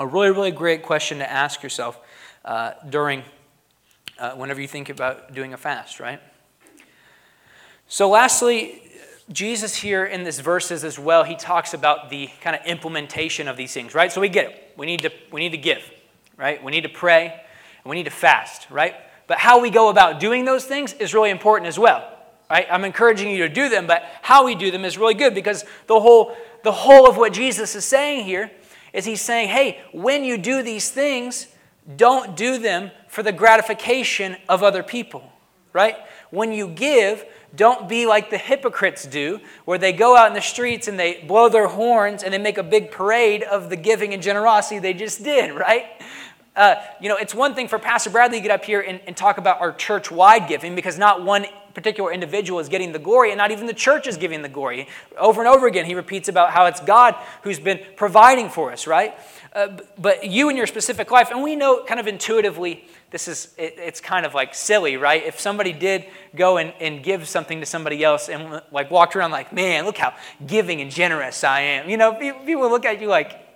A 0.00 0.06
really, 0.06 0.32
really 0.32 0.50
great 0.50 0.82
question 0.82 1.18
to 1.18 1.30
ask 1.30 1.62
yourself 1.62 2.00
uh, 2.44 2.72
during 2.88 3.22
uh, 4.18 4.32
whenever 4.32 4.60
you 4.60 4.66
think 4.66 4.88
about 4.88 5.32
doing 5.32 5.54
a 5.54 5.56
fast, 5.56 6.00
right? 6.00 6.20
So, 7.86 8.08
lastly, 8.08 8.82
Jesus 9.30 9.76
here 9.76 10.04
in 10.04 10.24
this 10.24 10.40
verses 10.40 10.82
as 10.82 10.98
well, 10.98 11.22
he 11.22 11.36
talks 11.36 11.72
about 11.72 12.10
the 12.10 12.30
kind 12.40 12.56
of 12.56 12.66
implementation 12.66 13.46
of 13.46 13.56
these 13.56 13.72
things, 13.72 13.94
right? 13.94 14.10
So 14.10 14.20
we 14.20 14.28
get 14.28 14.46
it. 14.46 14.72
We 14.76 14.86
need 14.86 15.02
to 15.02 15.12
we 15.30 15.40
need 15.40 15.52
to 15.52 15.58
give, 15.58 15.88
right? 16.36 16.62
We 16.64 16.72
need 16.72 16.82
to 16.82 16.88
pray 16.88 17.26
and 17.28 17.88
we 17.88 17.94
need 17.94 18.06
to 18.06 18.10
fast, 18.10 18.68
right? 18.70 18.96
But 19.28 19.38
how 19.38 19.60
we 19.60 19.70
go 19.70 19.88
about 19.88 20.18
doing 20.18 20.44
those 20.44 20.64
things 20.64 20.94
is 20.94 21.14
really 21.14 21.30
important 21.30 21.68
as 21.68 21.78
well. 21.78 22.19
Right? 22.50 22.66
I'm 22.68 22.84
encouraging 22.84 23.30
you 23.30 23.46
to 23.46 23.48
do 23.48 23.68
them, 23.68 23.86
but 23.86 24.02
how 24.22 24.44
we 24.44 24.56
do 24.56 24.72
them 24.72 24.84
is 24.84 24.98
really 24.98 25.14
good 25.14 25.34
because 25.34 25.64
the 25.86 26.00
whole, 26.00 26.36
the 26.64 26.72
whole 26.72 27.08
of 27.08 27.16
what 27.16 27.32
Jesus 27.32 27.76
is 27.76 27.84
saying 27.84 28.24
here 28.24 28.50
is 28.92 29.04
he's 29.04 29.22
saying, 29.22 29.50
hey, 29.50 29.80
when 29.92 30.24
you 30.24 30.36
do 30.36 30.62
these 30.62 30.90
things, 30.90 31.46
don't 31.96 32.36
do 32.36 32.58
them 32.58 32.90
for 33.08 33.22
the 33.22 33.32
gratification 33.32 34.36
of 34.48 34.64
other 34.64 34.82
people, 34.82 35.32
right? 35.72 35.96
When 36.30 36.52
you 36.52 36.66
give, 36.66 37.24
don't 37.54 37.88
be 37.88 38.06
like 38.06 38.30
the 38.30 38.38
hypocrites 38.38 39.04
do, 39.04 39.40
where 39.64 39.78
they 39.78 39.92
go 39.92 40.16
out 40.16 40.28
in 40.28 40.34
the 40.34 40.40
streets 40.40 40.88
and 40.88 40.98
they 40.98 41.22
blow 41.22 41.48
their 41.48 41.68
horns 41.68 42.22
and 42.22 42.32
they 42.32 42.38
make 42.38 42.58
a 42.58 42.62
big 42.64 42.90
parade 42.90 43.42
of 43.44 43.70
the 43.70 43.76
giving 43.76 44.12
and 44.12 44.22
generosity 44.22 44.78
they 44.78 44.94
just 44.94 45.22
did, 45.22 45.54
right? 45.54 45.86
Uh, 46.56 46.74
you 47.00 47.08
know, 47.08 47.16
it's 47.16 47.34
one 47.34 47.54
thing 47.54 47.68
for 47.68 47.78
Pastor 47.78 48.10
Bradley 48.10 48.38
to 48.38 48.42
get 48.42 48.50
up 48.50 48.64
here 48.64 48.80
and, 48.80 49.00
and 49.06 49.16
talk 49.16 49.38
about 49.38 49.60
our 49.60 49.72
church 49.72 50.10
wide 50.10 50.48
giving 50.48 50.74
because 50.74 50.98
not 50.98 51.24
one 51.24 51.46
particular 51.74 52.12
individual 52.12 52.58
is 52.58 52.68
getting 52.68 52.92
the 52.92 52.98
glory, 52.98 53.30
and 53.30 53.38
not 53.38 53.50
even 53.50 53.66
the 53.66 53.74
church 53.74 54.06
is 54.08 54.16
giving 54.16 54.42
the 54.42 54.48
glory. 54.48 54.88
Over 55.16 55.40
and 55.40 55.48
over 55.48 55.66
again, 55.66 55.86
he 55.86 55.94
repeats 55.94 56.28
about 56.28 56.50
how 56.50 56.66
it's 56.66 56.80
God 56.80 57.14
who's 57.42 57.60
been 57.60 57.80
providing 57.96 58.48
for 58.48 58.72
us, 58.72 58.86
right? 58.86 59.14
Uh, 59.52 59.78
but 59.98 60.26
you 60.26 60.48
and 60.48 60.58
your 60.58 60.66
specific 60.66 61.10
life, 61.10 61.30
and 61.30 61.42
we 61.42 61.56
know 61.56 61.84
kind 61.84 62.00
of 62.00 62.06
intuitively, 62.06 62.84
this 63.10 63.26
is 63.26 63.54
it, 63.56 63.74
it's 63.78 64.00
kind 64.00 64.24
of 64.24 64.34
like 64.34 64.54
silly, 64.54 64.96
right? 64.96 65.24
If 65.24 65.40
somebody 65.40 65.72
did 65.72 66.06
go 66.36 66.58
and, 66.58 66.72
and 66.80 67.02
give 67.02 67.28
something 67.28 67.60
to 67.60 67.66
somebody 67.66 68.04
else 68.04 68.28
and 68.28 68.62
like 68.70 68.90
walked 68.90 69.16
around 69.16 69.30
like, 69.32 69.52
man, 69.52 69.84
look 69.84 69.98
how 69.98 70.14
giving 70.46 70.80
and 70.80 70.90
generous 70.90 71.42
I 71.42 71.60
am. 71.60 71.88
You 71.88 71.96
know, 71.96 72.14
people 72.14 72.68
look 72.68 72.84
at 72.84 73.00
you 73.00 73.08
like, 73.08 73.49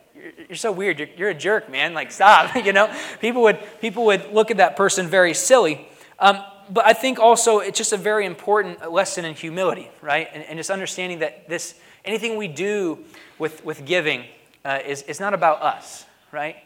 you're 0.48 0.56
so 0.56 0.72
weird. 0.72 0.98
You're, 0.98 1.08
you're, 1.16 1.30
a 1.30 1.34
jerk, 1.34 1.70
man. 1.70 1.94
Like, 1.94 2.12
stop. 2.12 2.54
you 2.64 2.72
know, 2.72 2.94
people 3.20 3.42
would 3.42 3.58
people 3.80 4.06
would 4.06 4.32
look 4.32 4.50
at 4.50 4.58
that 4.58 4.76
person 4.76 5.08
very 5.08 5.34
silly. 5.34 5.88
Um, 6.18 6.38
but 6.70 6.86
I 6.86 6.92
think 6.92 7.18
also 7.18 7.58
it's 7.58 7.76
just 7.76 7.92
a 7.92 7.96
very 7.96 8.24
important 8.24 8.90
lesson 8.90 9.24
in 9.24 9.34
humility, 9.34 9.90
right? 10.00 10.28
And, 10.32 10.42
and 10.44 10.58
just 10.58 10.70
understanding 10.70 11.18
that 11.18 11.48
this 11.48 11.74
anything 12.04 12.36
we 12.36 12.48
do 12.48 12.98
with, 13.38 13.64
with 13.64 13.84
giving 13.84 14.24
uh, 14.64 14.80
is, 14.84 15.02
is 15.02 15.20
not 15.20 15.34
about 15.34 15.62
us, 15.62 16.04
right? 16.32 16.56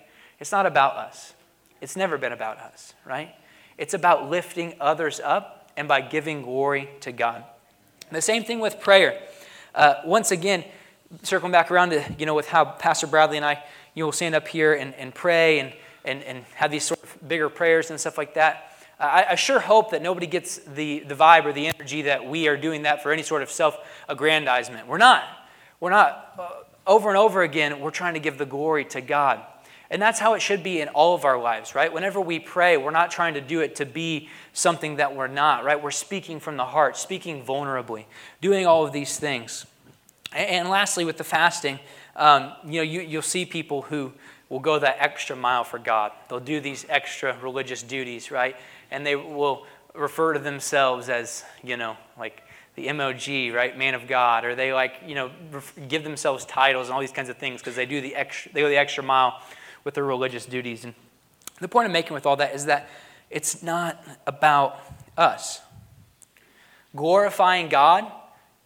It's 0.40 0.52
not 0.52 0.66
about 0.66 0.96
us. 0.96 1.34
It's 1.80 1.96
never 1.96 2.18
been 2.18 2.32
about 2.32 2.58
us, 2.58 2.94
right? 3.04 3.34
It's 3.76 3.94
about 3.94 4.28
lifting 4.28 4.74
others 4.80 5.20
up 5.20 5.70
and 5.76 5.86
by 5.86 6.00
giving 6.00 6.42
glory 6.42 6.88
to 7.00 7.12
God. 7.12 7.44
the 8.10 8.22
same 8.22 8.44
thing 8.44 8.58
with 8.60 8.80
prayer. 8.80 9.20
Uh, 9.74 9.94
once 10.04 10.30
again, 10.32 10.64
circling 11.22 11.52
back 11.52 11.70
around 11.70 11.90
to, 11.90 12.04
you 12.18 12.26
know, 12.26 12.34
with 12.34 12.48
how 12.48 12.64
Pastor 12.64 13.06
Bradley 13.06 13.36
and 13.36 13.46
I, 13.46 13.62
you 13.94 14.04
know, 14.04 14.10
stand 14.10 14.34
up 14.34 14.48
here 14.48 14.74
and, 14.74 14.94
and 14.94 15.14
pray 15.14 15.60
and, 15.60 15.72
and, 16.04 16.22
and 16.22 16.44
have 16.54 16.70
these 16.70 16.84
sort 16.84 17.02
of 17.02 17.28
bigger 17.28 17.48
prayers 17.48 17.90
and 17.90 17.98
stuff 17.98 18.18
like 18.18 18.34
that. 18.34 18.72
I, 19.00 19.26
I, 19.30 19.34
sure 19.36 19.60
hope 19.60 19.92
that 19.92 20.02
nobody 20.02 20.26
gets 20.26 20.58
the, 20.58 21.00
the 21.00 21.14
vibe 21.14 21.44
or 21.44 21.52
the 21.52 21.68
energy 21.68 22.02
that 22.02 22.26
we 22.26 22.48
are 22.48 22.56
doing 22.56 22.82
that 22.82 23.02
for 23.02 23.12
any 23.12 23.22
sort 23.22 23.42
of 23.42 23.50
self 23.50 23.78
aggrandizement. 24.08 24.88
We're 24.88 24.98
not. 24.98 25.24
We're 25.80 25.90
not. 25.90 26.34
Uh, 26.38 26.48
over 26.86 27.08
and 27.08 27.18
over 27.18 27.42
again, 27.42 27.80
we're 27.80 27.90
trying 27.90 28.14
to 28.14 28.20
give 28.20 28.38
the 28.38 28.46
glory 28.46 28.84
to 28.86 29.00
God. 29.00 29.40
And 29.90 30.02
that's 30.02 30.18
how 30.18 30.34
it 30.34 30.40
should 30.40 30.62
be 30.62 30.80
in 30.80 30.88
all 30.88 31.14
of 31.14 31.24
our 31.24 31.40
lives, 31.40 31.74
right? 31.74 31.92
Whenever 31.92 32.20
we 32.20 32.38
pray, 32.38 32.76
we're 32.76 32.90
not 32.90 33.10
trying 33.10 33.34
to 33.34 33.40
do 33.40 33.60
it 33.60 33.76
to 33.76 33.86
be 33.86 34.28
something 34.52 34.96
that 34.96 35.14
we're 35.14 35.28
not, 35.28 35.64
right? 35.64 35.82
We're 35.82 35.90
speaking 35.90 36.40
from 36.40 36.56
the 36.56 36.66
heart, 36.66 36.96
speaking 36.96 37.42
vulnerably, 37.42 38.04
doing 38.40 38.66
all 38.66 38.84
of 38.84 38.92
these 38.92 39.18
things. 39.18 39.66
And, 40.34 40.68
lastly, 40.68 41.04
with 41.04 41.16
the 41.16 41.24
fasting, 41.24 41.78
um, 42.16 42.52
you 42.64 42.74
know, 42.74 42.82
you, 42.82 43.00
you'll 43.00 43.22
see 43.22 43.46
people 43.46 43.82
who 43.82 44.12
will 44.48 44.60
go 44.60 44.78
that 44.78 44.96
extra 44.98 45.34
mile 45.36 45.64
for 45.64 45.78
God. 45.78 46.12
They'll 46.28 46.40
do 46.40 46.60
these 46.60 46.84
extra 46.88 47.36
religious 47.40 47.82
duties, 47.82 48.30
right? 48.30 48.56
and 48.90 49.04
they 49.06 49.16
will 49.16 49.66
refer 49.94 50.32
to 50.32 50.38
themselves 50.38 51.08
as, 51.08 51.44
you 51.62 51.76
know, 51.76 51.96
like 52.18 52.42
the 52.74 52.92
MOG, 52.92 53.54
right, 53.54 53.76
man 53.76 53.94
of 53.94 54.06
God, 54.06 54.44
or 54.44 54.54
they 54.54 54.72
like, 54.72 54.94
you 55.06 55.14
know, 55.14 55.30
give 55.88 56.04
themselves 56.04 56.44
titles 56.44 56.86
and 56.86 56.94
all 56.94 57.00
these 57.00 57.12
kinds 57.12 57.28
of 57.28 57.36
things 57.36 57.60
because 57.60 57.74
they 57.74 57.86
do 57.86 58.00
the 58.00 58.14
extra, 58.14 58.52
they 58.52 58.60
go 58.60 58.68
the 58.68 58.76
extra 58.76 59.02
mile 59.02 59.42
with 59.84 59.94
their 59.94 60.04
religious 60.04 60.46
duties. 60.46 60.84
And 60.84 60.94
the 61.60 61.68
point 61.68 61.86
I'm 61.86 61.92
making 61.92 62.14
with 62.14 62.26
all 62.26 62.36
that 62.36 62.54
is 62.54 62.66
that 62.66 62.88
it's 63.30 63.62
not 63.62 64.02
about 64.26 64.78
us. 65.16 65.60
Glorifying 66.94 67.68
God 67.68 68.10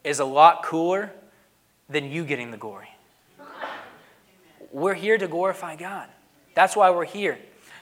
is 0.04 0.20
a 0.20 0.24
lot 0.24 0.62
cooler 0.62 1.12
than 1.88 2.10
you 2.10 2.24
getting 2.24 2.50
the 2.50 2.56
glory. 2.56 2.88
We're 4.70 4.94
here 4.94 5.18
to 5.18 5.28
glorify 5.28 5.76
God. 5.76 6.08
That's 6.54 6.74
why 6.74 6.90
we're 6.90 7.04
here. 7.04 7.38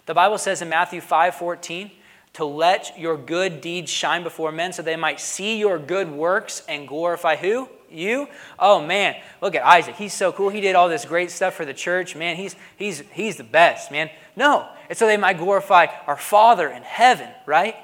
The 0.07 0.15
Bible 0.15 0.39
says 0.39 0.61
in 0.63 0.69
Matthew 0.69 1.01
5 1.01 1.35
14, 1.37 1.91
to 2.35 2.45
let 2.45 2.99
your 2.99 3.17
good 3.17 3.61
deeds 3.61 3.91
shine 3.91 4.23
before 4.23 4.53
men 4.53 4.73
so 4.73 4.83
they 4.83 4.97
might 4.97 5.21
see 5.21 5.59
your 5.59 5.79
good 5.79 6.11
works 6.11 6.63
and 6.69 6.87
glorify 6.87 7.37
who? 7.37 7.69
You? 7.91 8.29
Oh 8.59 8.85
man, 8.85 9.17
look 9.41 9.57
at 9.57 9.65
Isaac. 9.65 9.97
He's 9.97 10.15
so 10.15 10.31
cool. 10.31 10.49
He 10.49 10.61
did 10.61 10.77
all 10.77 10.89
this 10.89 11.05
great 11.05 11.33
stuff 11.33 11.55
for 11.55 11.65
the 11.65 11.75
church. 11.75 12.15
Man, 12.15 12.37
he's 12.37 12.55
he's 12.77 13.03
he's 13.13 13.37
the 13.37 13.45
best, 13.45 13.91
man. 13.91 14.11
No. 14.37 14.69
It's 14.89 15.01
so 15.01 15.07
they 15.07 15.17
might 15.17 15.39
glorify 15.39 15.87
our 16.07 16.17
Father 16.17 16.69
in 16.69 16.83
heaven, 16.83 17.29
right? 17.47 17.75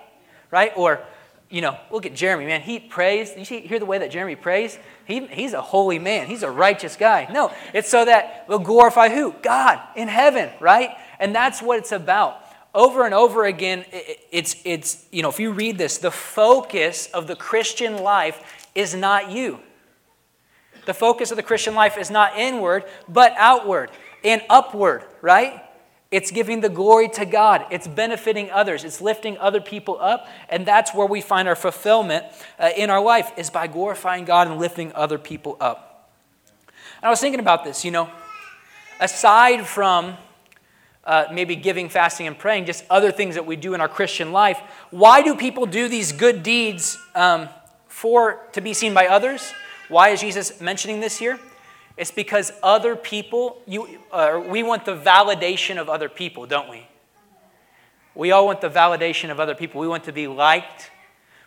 Right? 0.52 0.72
Or 0.76 1.00
you 1.50 1.60
know, 1.60 1.78
look 1.90 2.06
at 2.06 2.14
Jeremy, 2.14 2.46
man. 2.46 2.60
He 2.60 2.78
prays. 2.80 3.32
You 3.36 3.44
see, 3.44 3.60
hear 3.60 3.78
the 3.78 3.86
way 3.86 3.98
that 3.98 4.10
Jeremy 4.10 4.34
prays? 4.34 4.78
He, 5.04 5.26
he's 5.26 5.52
a 5.52 5.62
holy 5.62 5.98
man. 5.98 6.26
He's 6.26 6.42
a 6.42 6.50
righteous 6.50 6.96
guy. 6.96 7.28
No, 7.32 7.52
it's 7.72 7.88
so 7.88 8.04
that 8.04 8.44
we'll 8.48 8.58
glorify 8.58 9.08
who? 9.08 9.34
God 9.42 9.80
in 9.94 10.08
heaven, 10.08 10.50
right? 10.60 10.90
And 11.20 11.34
that's 11.34 11.62
what 11.62 11.78
it's 11.78 11.92
about 11.92 12.42
over 12.76 13.06
and 13.06 13.14
over 13.14 13.46
again, 13.46 13.86
it's, 14.30 14.54
it's, 14.66 15.06
you 15.10 15.22
know, 15.22 15.30
if 15.30 15.40
you 15.40 15.50
read 15.50 15.78
this, 15.78 15.96
the 15.96 16.10
focus 16.10 17.08
of 17.14 17.26
the 17.26 17.34
Christian 17.34 18.02
life 18.02 18.68
is 18.74 18.94
not 18.94 19.30
you. 19.30 19.60
The 20.84 20.92
focus 20.92 21.30
of 21.30 21.38
the 21.38 21.42
Christian 21.42 21.74
life 21.74 21.96
is 21.96 22.10
not 22.10 22.36
inward, 22.36 22.84
but 23.08 23.32
outward 23.38 23.90
and 24.22 24.42
upward, 24.50 25.04
right? 25.22 25.62
It's 26.10 26.30
giving 26.30 26.60
the 26.60 26.68
glory 26.68 27.08
to 27.10 27.24
God. 27.24 27.66
It's 27.70 27.88
benefiting 27.88 28.50
others. 28.50 28.84
It's 28.84 29.00
lifting 29.00 29.36
other 29.38 29.60
people 29.60 29.98
up. 30.00 30.28
And 30.48 30.64
that's 30.64 30.94
where 30.94 31.06
we 31.06 31.20
find 31.20 31.48
our 31.48 31.56
fulfillment 31.56 32.24
uh, 32.58 32.70
in 32.76 32.90
our 32.90 33.00
life, 33.00 33.32
is 33.36 33.50
by 33.50 33.66
glorifying 33.66 34.24
God 34.24 34.46
and 34.46 34.58
lifting 34.58 34.92
other 34.94 35.18
people 35.18 35.56
up. 35.60 36.10
And 36.98 37.06
I 37.06 37.10
was 37.10 37.20
thinking 37.20 37.40
about 37.40 37.64
this, 37.64 37.84
you 37.84 37.90
know, 37.90 38.08
aside 39.00 39.66
from 39.66 40.16
uh, 41.04 41.26
maybe 41.32 41.56
giving, 41.56 41.88
fasting, 41.88 42.26
and 42.26 42.38
praying, 42.38 42.66
just 42.66 42.84
other 42.88 43.12
things 43.12 43.34
that 43.34 43.46
we 43.46 43.56
do 43.56 43.74
in 43.74 43.80
our 43.80 43.88
Christian 43.88 44.32
life. 44.32 44.58
Why 44.90 45.22
do 45.22 45.34
people 45.36 45.66
do 45.66 45.88
these 45.88 46.12
good 46.12 46.42
deeds 46.42 46.98
um, 47.14 47.48
for 47.88 48.46
to 48.52 48.60
be 48.60 48.74
seen 48.74 48.94
by 48.94 49.06
others? 49.08 49.52
Why 49.88 50.10
is 50.10 50.20
Jesus 50.20 50.60
mentioning 50.60 51.00
this 51.00 51.18
here? 51.18 51.38
It's 51.96 52.10
because 52.10 52.52
other 52.62 52.94
people, 52.94 53.58
you, 53.66 54.00
uh, 54.12 54.42
we 54.46 54.62
want 54.62 54.84
the 54.84 54.96
validation 54.96 55.78
of 55.80 55.88
other 55.88 56.08
people, 56.08 56.46
don't 56.46 56.68
we? 56.68 56.86
We 58.14 58.32
all 58.32 58.46
want 58.46 58.60
the 58.60 58.70
validation 58.70 59.30
of 59.30 59.40
other 59.40 59.54
people. 59.54 59.80
We 59.80 59.88
want 59.88 60.04
to 60.04 60.12
be 60.12 60.26
liked. 60.26 60.90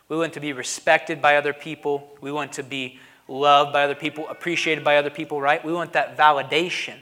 We 0.07 0.17
want 0.17 0.33
to 0.33 0.39
be 0.39 0.53
respected 0.53 1.21
by 1.21 1.35
other 1.35 1.53
people. 1.53 2.11
We 2.21 2.31
want 2.31 2.53
to 2.53 2.63
be 2.63 2.99
loved 3.27 3.73
by 3.73 3.83
other 3.83 3.95
people, 3.95 4.27
appreciated 4.27 4.83
by 4.83 4.97
other 4.97 5.11
people, 5.11 5.39
right? 5.39 5.63
We 5.63 5.71
want 5.71 5.93
that 5.93 6.17
validation 6.17 6.95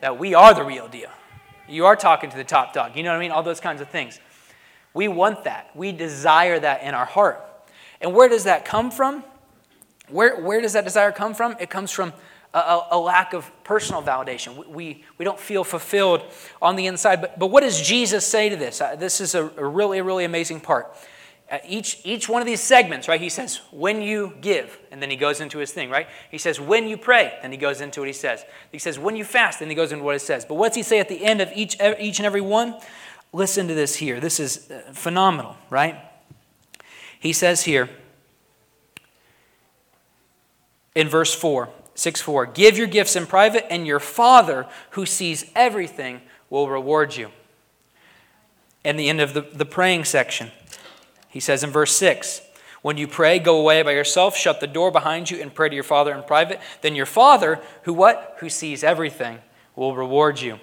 that 0.00 0.18
we 0.18 0.34
are 0.34 0.52
the 0.52 0.64
real 0.64 0.88
deal. 0.88 1.10
You 1.68 1.86
are 1.86 1.94
talking 1.94 2.30
to 2.30 2.36
the 2.36 2.44
top 2.44 2.72
dog. 2.72 2.96
You 2.96 3.04
know 3.04 3.10
what 3.10 3.16
I 3.16 3.20
mean? 3.20 3.30
All 3.30 3.44
those 3.44 3.60
kinds 3.60 3.80
of 3.80 3.88
things. 3.88 4.18
We 4.92 5.06
want 5.06 5.44
that. 5.44 5.70
We 5.76 5.92
desire 5.92 6.58
that 6.58 6.82
in 6.82 6.94
our 6.94 7.04
heart. 7.04 7.40
And 8.00 8.14
where 8.14 8.28
does 8.28 8.44
that 8.44 8.64
come 8.64 8.90
from? 8.90 9.22
Where, 10.08 10.40
where 10.40 10.60
does 10.60 10.72
that 10.72 10.84
desire 10.84 11.12
come 11.12 11.34
from? 11.34 11.54
It 11.60 11.70
comes 11.70 11.92
from 11.92 12.12
a, 12.52 12.80
a, 12.92 12.98
lack 12.98 13.32
of 13.32 13.50
personal 13.64 14.02
validation. 14.02 14.56
We, 14.56 14.66
we, 14.66 15.04
we, 15.18 15.24
don't 15.24 15.38
feel 15.38 15.62
fulfilled 15.62 16.22
on 16.60 16.76
the 16.76 16.86
inside. 16.86 17.20
But, 17.20 17.38
but 17.38 17.46
what 17.46 17.62
does 17.62 17.80
Jesus 17.80 18.26
say 18.26 18.48
to 18.48 18.56
this? 18.56 18.80
Uh, 18.80 18.96
this 18.96 19.20
is 19.20 19.34
a, 19.34 19.44
a, 19.56 19.64
really, 19.64 20.00
really 20.00 20.24
amazing 20.24 20.60
part. 20.60 20.92
Uh, 21.50 21.58
each, 21.66 22.00
each 22.04 22.28
one 22.28 22.42
of 22.42 22.46
these 22.46 22.60
segments, 22.60 23.08
right, 23.08 23.20
he 23.20 23.28
says, 23.28 23.60
when 23.70 24.02
you 24.02 24.34
give, 24.40 24.78
and 24.90 25.00
then 25.00 25.10
he 25.10 25.16
goes 25.16 25.40
into 25.40 25.58
his 25.58 25.72
thing, 25.72 25.90
right? 25.90 26.08
He 26.30 26.38
says, 26.38 26.60
when 26.60 26.88
you 26.88 26.96
pray, 26.96 27.38
then 27.42 27.52
he 27.52 27.58
goes 27.58 27.80
into 27.80 28.00
what 28.00 28.08
he 28.08 28.12
says. 28.12 28.44
He 28.72 28.78
says, 28.78 28.98
when 28.98 29.16
you 29.16 29.24
fast, 29.24 29.60
then 29.60 29.68
he 29.68 29.74
goes 29.74 29.92
into 29.92 30.04
what 30.04 30.16
it 30.16 30.20
says. 30.20 30.44
But 30.44 30.54
what's 30.54 30.76
he 30.76 30.82
say 30.82 30.98
at 30.98 31.08
the 31.08 31.24
end 31.24 31.40
of 31.40 31.50
each, 31.54 31.76
each 32.00 32.18
and 32.18 32.26
every 32.26 32.40
one? 32.40 32.76
Listen 33.32 33.68
to 33.68 33.74
this 33.74 33.96
here. 33.96 34.18
This 34.18 34.40
is 34.40 34.70
uh, 34.70 34.92
phenomenal, 34.92 35.56
right? 35.70 35.96
He 37.20 37.32
says 37.32 37.62
here 37.62 37.88
in 40.96 41.08
verse 41.08 41.34
4 41.34 41.68
6 42.00 42.22
4. 42.22 42.46
Give 42.46 42.78
your 42.78 42.86
gifts 42.86 43.14
in 43.14 43.26
private, 43.26 43.70
and 43.70 43.86
your 43.86 44.00
Father 44.00 44.66
who 44.90 45.04
sees 45.04 45.50
everything 45.54 46.22
will 46.48 46.66
reward 46.66 47.14
you. 47.14 47.28
And 48.82 48.98
the 48.98 49.10
end 49.10 49.20
of 49.20 49.34
the, 49.34 49.42
the 49.42 49.66
praying 49.66 50.06
section, 50.06 50.50
he 51.28 51.40
says 51.40 51.62
in 51.62 51.68
verse 51.68 51.94
6 51.94 52.40
When 52.80 52.96
you 52.96 53.06
pray, 53.06 53.38
go 53.38 53.60
away 53.60 53.82
by 53.82 53.92
yourself, 53.92 54.34
shut 54.34 54.60
the 54.60 54.66
door 54.66 54.90
behind 54.90 55.30
you, 55.30 55.42
and 55.42 55.54
pray 55.54 55.68
to 55.68 55.74
your 55.74 55.84
Father 55.84 56.14
in 56.14 56.22
private. 56.22 56.58
Then 56.80 56.94
your 56.94 57.04
Father, 57.04 57.60
who 57.82 57.92
what? 57.92 58.36
Who 58.38 58.48
sees 58.48 58.82
everything, 58.82 59.40
will 59.76 59.94
reward 59.94 60.40
you. 60.40 60.58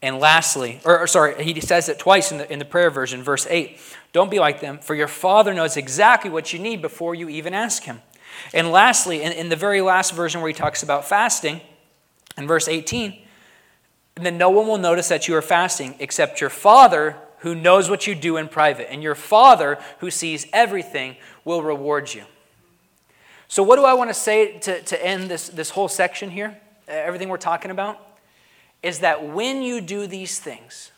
And 0.00 0.20
lastly, 0.20 0.80
or, 0.84 1.00
or, 1.00 1.08
sorry, 1.08 1.42
he 1.44 1.60
says 1.60 1.88
it 1.88 1.98
twice 1.98 2.30
in 2.30 2.38
the, 2.38 2.50
in 2.50 2.60
the 2.60 2.64
prayer 2.64 2.90
version, 2.90 3.24
verse 3.24 3.44
8. 3.50 3.76
Don't 4.12 4.30
be 4.30 4.38
like 4.38 4.60
them, 4.60 4.78
for 4.78 4.94
your 4.94 5.08
Father 5.08 5.52
knows 5.52 5.76
exactly 5.76 6.30
what 6.30 6.52
you 6.52 6.60
need 6.60 6.80
before 6.80 7.16
you 7.16 7.28
even 7.28 7.54
ask 7.54 7.82
Him. 7.82 8.00
And 8.52 8.70
lastly, 8.70 9.22
in, 9.22 9.32
in 9.32 9.48
the 9.48 9.56
very 9.56 9.80
last 9.80 10.12
version 10.12 10.40
where 10.40 10.48
he 10.48 10.54
talks 10.54 10.82
about 10.82 11.06
fasting, 11.06 11.60
in 12.36 12.46
verse 12.46 12.68
18, 12.68 13.22
and 14.16 14.26
then 14.26 14.38
no 14.38 14.50
one 14.50 14.66
will 14.66 14.78
notice 14.78 15.08
that 15.08 15.28
you 15.28 15.36
are 15.36 15.42
fasting 15.42 15.94
except 15.98 16.40
your 16.40 16.50
Father 16.50 17.16
who 17.38 17.54
knows 17.54 17.88
what 17.88 18.06
you 18.06 18.14
do 18.14 18.36
in 18.36 18.48
private. 18.48 18.92
And 18.92 19.02
your 19.02 19.14
Father 19.14 19.78
who 20.00 20.10
sees 20.10 20.46
everything 20.52 21.16
will 21.44 21.62
reward 21.62 22.12
you. 22.12 22.24
So, 23.48 23.62
what 23.62 23.76
do 23.76 23.84
I 23.84 23.94
want 23.94 24.10
to 24.10 24.14
say 24.14 24.58
to, 24.58 24.82
to 24.82 25.04
end 25.06 25.30
this, 25.30 25.48
this 25.48 25.70
whole 25.70 25.88
section 25.88 26.30
here? 26.30 26.60
Everything 26.86 27.28
we're 27.28 27.38
talking 27.38 27.70
about? 27.70 27.98
Is 28.82 29.00
that 29.00 29.26
when 29.26 29.62
you 29.62 29.80
do 29.80 30.06
these 30.06 30.38
things, 30.38 30.92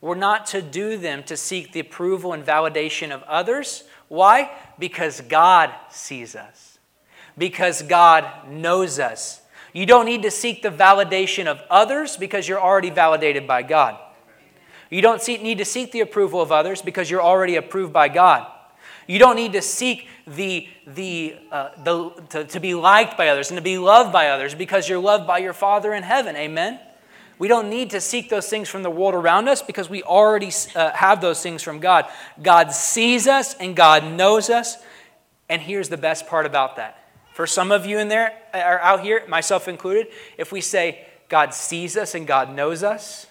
we're 0.00 0.14
not 0.14 0.46
to 0.46 0.60
do 0.60 0.98
them 0.98 1.22
to 1.24 1.36
seek 1.36 1.72
the 1.72 1.80
approval 1.80 2.32
and 2.32 2.44
validation 2.44 3.10
of 3.10 3.22
others. 3.22 3.84
Why? 4.08 4.50
Because 4.78 5.22
God 5.22 5.70
sees 5.90 6.36
us 6.36 6.73
because 7.36 7.82
God 7.82 8.48
knows 8.48 8.98
us. 8.98 9.40
You 9.72 9.86
don't 9.86 10.06
need 10.06 10.22
to 10.22 10.30
seek 10.30 10.62
the 10.62 10.70
validation 10.70 11.46
of 11.46 11.60
others 11.68 12.16
because 12.16 12.48
you're 12.48 12.60
already 12.60 12.90
validated 12.90 13.46
by 13.46 13.62
God. 13.62 13.98
You 14.88 15.02
don't 15.02 15.20
see, 15.20 15.36
need 15.38 15.58
to 15.58 15.64
seek 15.64 15.90
the 15.90 16.00
approval 16.00 16.40
of 16.40 16.52
others 16.52 16.80
because 16.80 17.10
you're 17.10 17.22
already 17.22 17.56
approved 17.56 17.92
by 17.92 18.08
God. 18.08 18.46
You 19.08 19.18
don't 19.18 19.36
need 19.36 19.52
to 19.54 19.62
seek 19.62 20.06
the, 20.26 20.68
the, 20.86 21.36
uh, 21.50 21.70
the, 21.82 22.10
to, 22.30 22.44
to 22.44 22.60
be 22.60 22.74
liked 22.74 23.18
by 23.18 23.28
others 23.28 23.50
and 23.50 23.58
to 23.58 23.62
be 23.62 23.76
loved 23.76 24.12
by 24.12 24.28
others 24.28 24.54
because 24.54 24.88
you're 24.88 25.00
loved 25.00 25.26
by 25.26 25.38
your 25.38 25.52
Father 25.52 25.92
in 25.92 26.04
heaven. 26.04 26.36
Amen? 26.36 26.78
We 27.38 27.48
don't 27.48 27.68
need 27.68 27.90
to 27.90 28.00
seek 28.00 28.30
those 28.30 28.48
things 28.48 28.68
from 28.68 28.84
the 28.84 28.90
world 28.90 29.14
around 29.14 29.48
us 29.48 29.60
because 29.60 29.90
we 29.90 30.02
already 30.04 30.52
uh, 30.76 30.92
have 30.92 31.20
those 31.20 31.42
things 31.42 31.62
from 31.62 31.80
God. 31.80 32.06
God 32.40 32.72
sees 32.72 33.26
us 33.26 33.54
and 33.54 33.74
God 33.74 34.04
knows 34.04 34.48
us. 34.48 34.76
And 35.48 35.60
here's 35.60 35.88
the 35.88 35.96
best 35.96 36.26
part 36.28 36.46
about 36.46 36.76
that 36.76 37.03
for 37.34 37.48
some 37.48 37.72
of 37.72 37.84
you 37.84 37.98
in 37.98 38.06
there, 38.06 38.32
uh, 38.54 38.58
or 38.58 38.80
out 38.80 39.00
here, 39.00 39.24
myself 39.26 39.66
included, 39.66 40.06
if 40.38 40.52
we 40.52 40.60
say 40.60 41.04
God 41.28 41.52
sees 41.52 41.96
us 41.96 42.14
and 42.14 42.28
God 42.28 42.54
knows 42.54 42.84
us, 42.84 43.26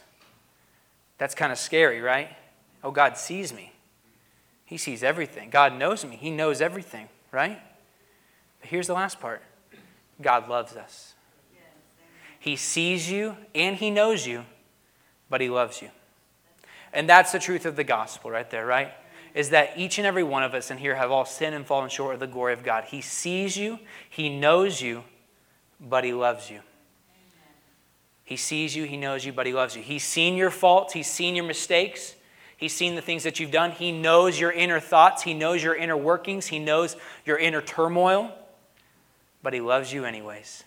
that's 1.17 1.33
kind 1.33 1.53
of 1.53 1.57
scary, 1.57 2.01
right? 2.01 2.27
Oh, 2.83 2.91
God 2.91 3.17
sees 3.17 3.53
me. 3.53 3.71
He 4.65 4.75
sees 4.75 5.03
everything. 5.03 5.49
God 5.49 5.79
knows 5.79 6.03
me. 6.03 6.17
He 6.17 6.31
knows 6.31 6.59
everything, 6.59 7.07
right? 7.31 7.61
But 8.59 8.69
here's 8.69 8.87
the 8.87 8.93
last 8.93 9.21
part 9.21 9.41
God 10.21 10.49
loves 10.49 10.75
us. 10.75 11.13
He 12.37 12.57
sees 12.57 13.09
you 13.09 13.37
and 13.55 13.77
He 13.77 13.89
knows 13.89 14.27
you, 14.27 14.43
but 15.29 15.39
He 15.39 15.49
loves 15.49 15.81
you. 15.81 15.91
And 16.91 17.07
that's 17.07 17.31
the 17.31 17.39
truth 17.39 17.65
of 17.65 17.77
the 17.77 17.85
gospel 17.85 18.31
right 18.31 18.49
there, 18.51 18.65
right? 18.65 18.91
Is 19.33 19.49
that 19.49 19.73
each 19.77 19.97
and 19.97 20.05
every 20.05 20.23
one 20.23 20.43
of 20.43 20.53
us 20.53 20.69
in 20.69 20.77
here 20.77 20.95
have 20.95 21.11
all 21.11 21.25
sinned 21.25 21.55
and 21.55 21.65
fallen 21.65 21.89
short 21.89 22.13
of 22.13 22.19
the 22.19 22.27
glory 22.27 22.53
of 22.53 22.63
God. 22.63 22.85
He 22.85 23.01
sees 23.01 23.57
you, 23.57 23.79
He 24.09 24.29
knows 24.29 24.81
you, 24.81 25.03
but 25.79 26.03
He 26.03 26.13
loves 26.13 26.49
you. 26.49 26.59
He 28.23 28.37
sees 28.37 28.75
you, 28.75 28.83
He 28.83 28.97
knows 28.97 29.25
you, 29.25 29.33
but 29.33 29.45
He 29.45 29.53
loves 29.53 29.75
you. 29.75 29.81
He's 29.81 30.03
seen 30.03 30.35
your 30.35 30.51
faults, 30.51 30.93
He's 30.93 31.09
seen 31.09 31.35
your 31.35 31.45
mistakes, 31.45 32.15
He's 32.55 32.75
seen 32.75 32.95
the 32.95 33.01
things 33.01 33.23
that 33.23 33.39
you've 33.39 33.51
done. 33.51 33.71
He 33.71 33.91
knows 33.91 34.39
your 34.39 34.51
inner 34.51 34.79
thoughts, 34.79 35.23
He 35.23 35.33
knows 35.33 35.63
your 35.63 35.75
inner 35.75 35.97
workings, 35.97 36.47
He 36.47 36.59
knows 36.59 36.95
your 37.25 37.37
inner 37.37 37.61
turmoil, 37.61 38.31
but 39.41 39.53
He 39.53 39.61
loves 39.61 39.91
you 39.91 40.05
anyways. 40.05 40.63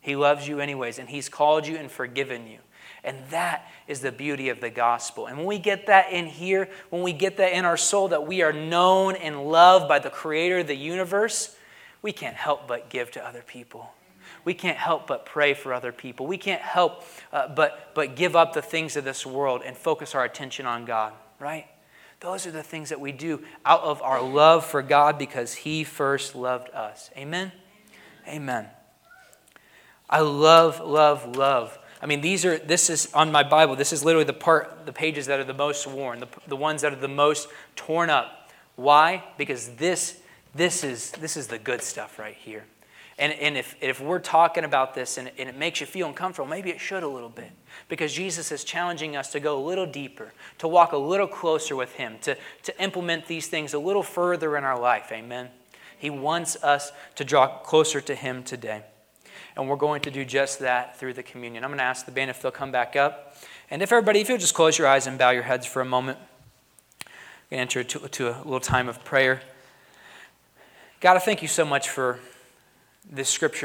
He 0.00 0.16
loves 0.16 0.46
you 0.46 0.60
anyways, 0.60 0.98
and 0.98 1.08
He's 1.08 1.28
called 1.28 1.66
you 1.66 1.76
and 1.76 1.90
forgiven 1.90 2.46
you. 2.46 2.58
And 3.04 3.18
that 3.30 3.70
is 3.86 4.00
the 4.00 4.10
beauty 4.10 4.48
of 4.48 4.60
the 4.60 4.70
gospel. 4.70 5.26
And 5.26 5.36
when 5.36 5.46
we 5.46 5.58
get 5.58 5.86
that 5.86 6.10
in 6.10 6.26
here, 6.26 6.68
when 6.88 7.02
we 7.02 7.12
get 7.12 7.36
that 7.36 7.52
in 7.52 7.64
our 7.64 7.76
soul, 7.76 8.08
that 8.08 8.26
we 8.26 8.42
are 8.42 8.52
known 8.52 9.14
and 9.14 9.44
loved 9.44 9.88
by 9.88 9.98
the 9.98 10.10
creator 10.10 10.58
of 10.58 10.66
the 10.66 10.74
universe, 10.74 11.54
we 12.00 12.12
can't 12.12 12.36
help 12.36 12.66
but 12.66 12.88
give 12.88 13.10
to 13.12 13.26
other 13.26 13.42
people. 13.46 13.92
We 14.44 14.54
can't 14.54 14.76
help 14.76 15.06
but 15.06 15.26
pray 15.26 15.54
for 15.54 15.72
other 15.72 15.92
people. 15.92 16.26
We 16.26 16.38
can't 16.38 16.62
help 16.62 17.04
uh, 17.32 17.48
but, 17.48 17.92
but 17.94 18.16
give 18.16 18.34
up 18.34 18.54
the 18.54 18.62
things 18.62 18.96
of 18.96 19.04
this 19.04 19.24
world 19.24 19.62
and 19.64 19.76
focus 19.76 20.14
our 20.14 20.24
attention 20.24 20.66
on 20.66 20.84
God, 20.84 21.12
right? 21.38 21.66
Those 22.20 22.46
are 22.46 22.50
the 22.50 22.62
things 22.62 22.88
that 22.88 23.00
we 23.00 23.12
do 23.12 23.42
out 23.66 23.82
of 23.82 24.00
our 24.00 24.22
love 24.22 24.64
for 24.64 24.82
God 24.82 25.18
because 25.18 25.54
He 25.54 25.84
first 25.84 26.34
loved 26.34 26.70
us. 26.70 27.10
Amen? 27.16 27.52
Amen. 28.26 28.66
I 30.08 30.20
love, 30.20 30.80
love, 30.80 31.36
love 31.36 31.78
I 32.04 32.06
mean, 32.06 32.20
these 32.20 32.44
are, 32.44 32.58
this 32.58 32.90
is 32.90 33.08
on 33.14 33.32
my 33.32 33.42
Bible, 33.42 33.76
this 33.76 33.90
is 33.90 34.04
literally 34.04 34.26
the 34.26 34.34
part, 34.34 34.84
the 34.84 34.92
pages 34.92 35.24
that 35.24 35.40
are 35.40 35.44
the 35.44 35.54
most 35.54 35.86
worn, 35.86 36.20
the, 36.20 36.28
the 36.46 36.54
ones 36.54 36.82
that 36.82 36.92
are 36.92 36.96
the 36.96 37.08
most 37.08 37.48
torn 37.76 38.10
up. 38.10 38.50
Why? 38.76 39.24
Because 39.38 39.70
this, 39.76 40.20
this 40.54 40.84
is, 40.84 41.12
this 41.12 41.34
is 41.34 41.46
the 41.46 41.58
good 41.58 41.80
stuff 41.80 42.18
right 42.18 42.34
here. 42.34 42.64
And, 43.18 43.32
and 43.32 43.56
if, 43.56 43.74
if 43.80 44.02
we're 44.02 44.18
talking 44.18 44.64
about 44.64 44.94
this 44.94 45.16
and, 45.16 45.30
and 45.38 45.48
it 45.48 45.56
makes 45.56 45.80
you 45.80 45.86
feel 45.86 46.06
uncomfortable, 46.06 46.46
maybe 46.46 46.68
it 46.68 46.78
should 46.78 47.04
a 47.04 47.08
little 47.08 47.30
bit. 47.30 47.50
Because 47.88 48.12
Jesus 48.12 48.52
is 48.52 48.64
challenging 48.64 49.16
us 49.16 49.32
to 49.32 49.40
go 49.40 49.58
a 49.58 49.64
little 49.64 49.86
deeper, 49.86 50.34
to 50.58 50.68
walk 50.68 50.92
a 50.92 50.98
little 50.98 51.28
closer 51.28 51.74
with 51.74 51.94
Him, 51.94 52.18
to, 52.20 52.36
to 52.64 52.82
implement 52.82 53.28
these 53.28 53.46
things 53.46 53.72
a 53.72 53.78
little 53.78 54.02
further 54.02 54.58
in 54.58 54.64
our 54.64 54.78
life. 54.78 55.10
Amen. 55.10 55.48
He 55.96 56.10
wants 56.10 56.62
us 56.62 56.92
to 57.14 57.24
draw 57.24 57.46
closer 57.46 58.02
to 58.02 58.14
Him 58.14 58.42
today. 58.42 58.82
And 59.56 59.68
we're 59.68 59.76
going 59.76 60.02
to 60.02 60.10
do 60.10 60.24
just 60.24 60.58
that 60.60 60.98
through 60.98 61.14
the 61.14 61.22
communion. 61.22 61.64
I'm 61.64 61.70
going 61.70 61.78
to 61.78 61.84
ask 61.84 62.06
the 62.06 62.12
band 62.12 62.30
if 62.30 62.42
they'll 62.42 62.50
come 62.50 62.72
back 62.72 62.96
up. 62.96 63.36
And 63.70 63.82
if 63.82 63.92
everybody, 63.92 64.20
if 64.20 64.28
you'll 64.28 64.38
just 64.38 64.54
close 64.54 64.78
your 64.78 64.88
eyes 64.88 65.06
and 65.06 65.18
bow 65.18 65.30
your 65.30 65.44
heads 65.44 65.66
for 65.66 65.80
a 65.80 65.84
moment, 65.84 66.18
we're 67.50 67.58
enter 67.58 67.84
to, 67.84 67.98
to 68.08 68.28
a 68.30 68.36
little 68.44 68.60
time 68.60 68.88
of 68.88 69.04
prayer. 69.04 69.42
God, 71.00 71.16
I 71.16 71.20
thank 71.20 71.40
you 71.40 71.48
so 71.48 71.64
much 71.64 71.88
for 71.88 72.18
the 73.10 73.24
scriptures 73.24 73.62